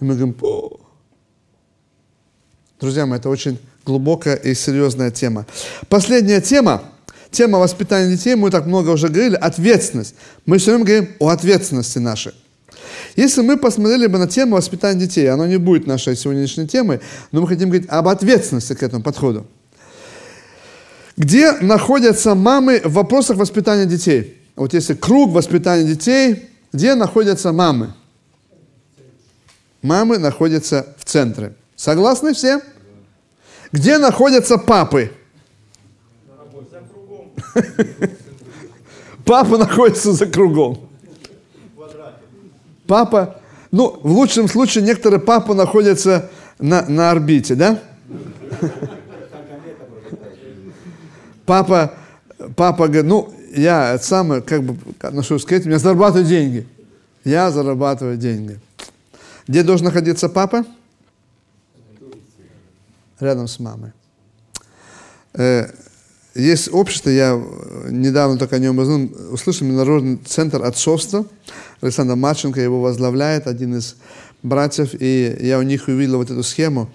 [0.00, 0.78] И мы говорим, О!
[2.78, 5.46] друзья мои, это очень глубокая и серьезная тема.
[5.88, 6.82] Последняя тема–
[7.30, 10.14] тема воспитания детей, мы так много уже говорили, ответственность.
[10.46, 12.32] Мы все время говорим о ответственности нашей.
[13.16, 17.00] Если мы посмотрели бы на тему воспитания детей, оно не будет нашей сегодняшней темой,
[17.32, 19.46] но мы хотим говорить об ответственности к этому подходу.
[21.16, 24.42] Где находятся мамы в вопросах воспитания детей?
[24.54, 27.94] Вот если круг воспитания детей, где находятся мамы?
[29.80, 31.54] Мамы находятся в центре.
[31.74, 32.60] Согласны все?
[33.72, 35.10] Где находятся папы?
[39.24, 40.86] Папа находится за кругом.
[42.86, 47.80] Папа, ну, в лучшем случае некоторые папы находятся на, на орбите, да?
[51.44, 51.94] Папа,
[52.56, 56.66] папа говорит, ну, я сам, как бы, отношусь к этим, я зарабатываю деньги.
[57.24, 58.58] Я зарабатываю деньги.
[59.46, 60.64] Где должен находиться папа?
[63.20, 63.92] Рядом с мамой.
[65.34, 65.68] Э,
[66.34, 67.40] есть общество, я
[67.88, 71.26] недавно только о нем услышал Международный центр отцовства.
[71.80, 73.96] Александр Марченко его возглавляет, один из
[74.42, 76.90] братьев, и я у них увидел вот эту схему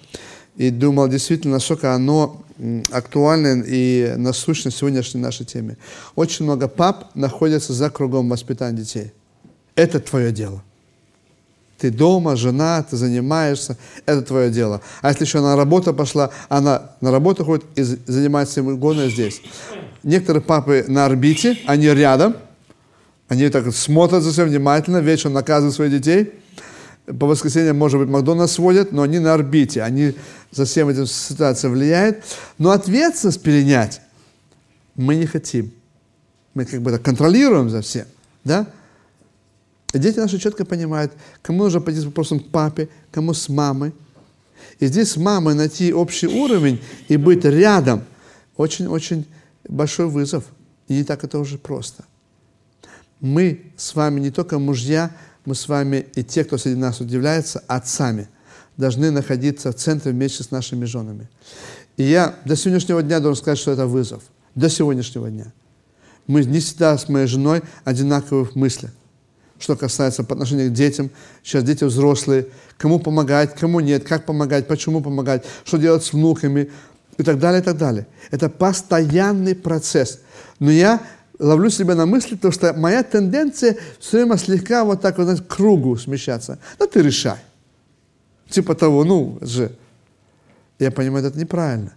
[0.56, 2.42] и думал действительно, насколько оно
[2.90, 5.76] актуально и насущно сегодняшней нашей теме.
[6.14, 9.12] Очень много пап находятся за кругом воспитания детей.
[9.74, 10.62] Это твое дело.
[11.78, 13.76] Ты дома, жена, ты занимаешься,
[14.06, 14.80] это твое дело.
[15.00, 19.08] А если еще она на работу пошла, она на работу ходит и занимается всем угодно
[19.08, 19.42] здесь.
[20.04, 22.36] Некоторые папы на орбите, они рядом,
[23.32, 26.34] они так смотрят за всем внимательно, вечером наказывают своих детей.
[27.06, 30.14] По воскресеньям, может быть, Макдональдс сводят, но они на орбите, они
[30.50, 32.22] за всем этим ситуацией влияют.
[32.58, 34.02] Но ответственность перенять
[34.96, 35.72] мы не хотим.
[36.52, 38.04] Мы как бы так контролируем за всем,
[38.44, 38.66] да?
[39.94, 43.94] И дети наши четко понимают, кому нужно пойти с вопросом к папе, кому с мамой.
[44.78, 48.04] И здесь с мамой найти общий уровень и быть рядом
[48.58, 49.24] очень-очень
[49.66, 50.44] большой вызов.
[50.88, 52.04] И не так это уже просто.
[53.22, 55.12] Мы с вами не только мужья,
[55.44, 58.28] мы с вами и те, кто среди нас удивляется, отцами,
[58.76, 61.28] должны находиться в центре вместе с нашими женами.
[61.96, 64.24] И я до сегодняшнего дня должен сказать, что это вызов.
[64.56, 65.52] До сегодняшнего дня.
[66.26, 68.90] Мы не всегда с моей женой одинаковы в мыслях
[69.62, 71.08] что касается по отношению к детям.
[71.44, 72.48] Сейчас дети взрослые.
[72.78, 76.68] Кому помогать, кому нет, как помогать, почему помогать, что делать с внуками
[77.16, 78.08] и так далее, и так далее.
[78.32, 80.18] Это постоянный процесс.
[80.58, 81.00] Но я
[81.42, 85.42] ловлю себя на мысли, потому что моя тенденция все время слегка вот так вот знаете,
[85.42, 86.58] к кругу смещаться.
[86.78, 87.38] Ну, ты решай.
[88.48, 89.72] Типа того, ну, же.
[90.78, 91.92] Я понимаю, это неправильно.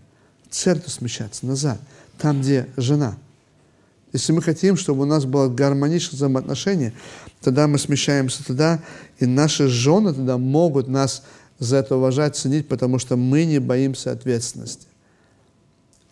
[0.49, 1.79] Церковь смещаться назад,
[2.17, 3.17] там, где жена.
[4.13, 6.93] Если мы хотим, чтобы у нас было гармоничное взаимоотношение,
[7.41, 8.81] тогда мы смещаемся туда,
[9.19, 11.23] и наши жены тогда могут нас
[11.59, 14.87] за это уважать, ценить, потому что мы не боимся ответственности.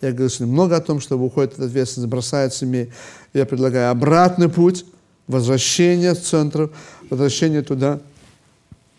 [0.04, 2.91] Я говорю сегодня много о том, что уходит от ответственности, бросает семьи.
[3.34, 4.86] Я предлагаю обратный путь,
[5.28, 6.72] возвращение в центр,
[7.10, 8.01] возвращение туда.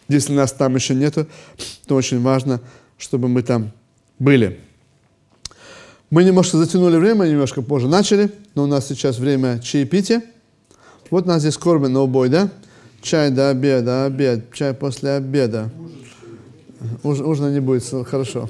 [0.09, 1.27] Если нас там еще нету,
[1.87, 2.59] то очень важно,
[2.97, 3.71] чтобы мы там
[4.19, 4.59] были.
[6.09, 10.23] Мы немножко затянули время, немножко позже начали, но у нас сейчас время чаепития.
[11.11, 12.49] Вот у нас здесь кормят на убой, да?
[13.03, 15.71] Чай до обеда, обед, чай после обеда.
[17.03, 18.49] Уж, ужина не будет, хорошо.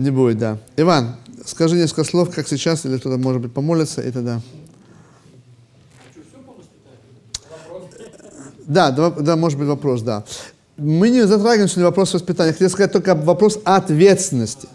[0.00, 0.56] Не будет, да.
[0.78, 4.40] Иван, скажи несколько слов, как сейчас, или кто-то, может быть, помолится, и тогда.
[8.66, 10.24] Да, да, да, может быть вопрос, да.
[10.78, 12.52] Мы не затрагиваем сегодня вопрос воспитания.
[12.52, 14.68] Хотел сказать только вопрос ответственности.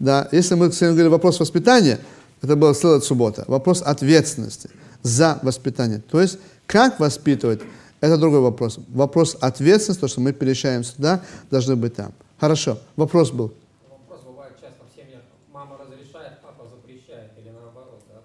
[0.00, 2.00] Да, если мы сегодня говорили вопрос воспитания,
[2.40, 3.44] это была следующая суббота.
[3.46, 4.70] Вопрос ответственности
[5.02, 6.02] за воспитание.
[6.10, 7.60] То есть, как воспитывать,
[8.00, 8.80] это другой вопрос.
[8.88, 12.12] Вопрос ответственности, то, что мы переезжаем сюда, должны быть там.
[12.40, 12.78] Хорошо.
[12.96, 13.54] Вопрос был.
[13.88, 15.22] Вопрос бывает часто в семьях.
[15.52, 18.02] Мама разрешает, папа запрещает или наоборот.
[18.08, 18.18] Да?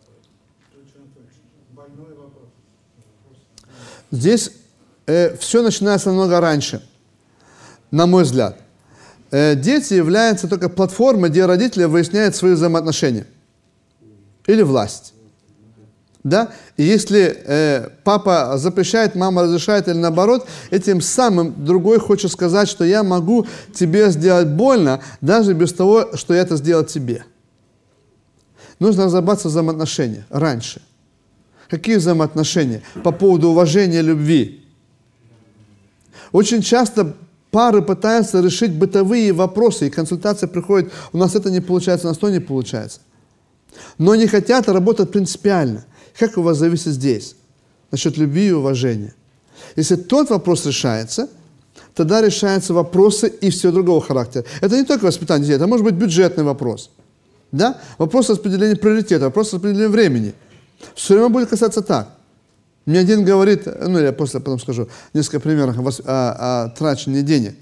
[0.74, 1.43] Точно, точно.
[1.74, 2.49] Больной вопрос.
[4.12, 4.51] Здесь
[5.05, 6.82] э, все начинается намного раньше,
[7.91, 8.60] на мой взгляд.
[9.32, 13.28] Э, дети являются только платформой, где родители выясняют свои взаимоотношения.
[14.45, 15.14] Или власть.
[16.24, 16.51] Да?
[16.76, 22.84] И если э, папа запрещает, мама разрешает или наоборот, этим самым другой хочет сказать, что
[22.84, 27.24] я могу тебе сделать больно, даже без того, что я это сделал тебе.
[28.80, 30.82] Нужно разобраться в взаимоотношениях раньше.
[31.70, 32.82] Какие взаимоотношения?
[33.03, 34.63] По поводу уважения, любви.
[36.32, 37.15] Очень часто
[37.51, 42.18] пары пытаются решить бытовые вопросы, и консультация приходит, у нас это не получается, у нас
[42.18, 42.99] то не получается.
[43.97, 45.86] Но не хотят работать принципиально–
[46.18, 47.36] как у вас зависит здесь?
[47.91, 49.13] Насчет любви и уважения.
[49.76, 51.30] Если тот вопрос решается,
[51.93, 54.45] тогда решаются вопросы и все другого характера.
[54.61, 56.89] Это не только воспитание детей, это может быть бюджетный вопрос.
[57.51, 57.80] Да?
[57.97, 60.34] Вопрос распределения приоритета, вопрос распределения времени.
[60.95, 62.09] Все время будет касаться так.
[62.86, 67.55] Мне один говорит, ну я после потом скажу, несколько примеров о, о, о трачении денег.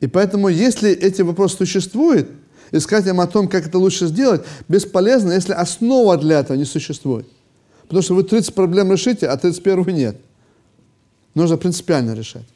[0.00, 2.28] И поэтому, если эти вопросы существуют,
[2.70, 7.26] искать им о том, как это лучше сделать, бесполезно, если основа для этого не существует.
[7.82, 10.16] Потому что вы 30 проблем решите, а 31 нет.
[11.34, 12.46] Нужно принципиально решать.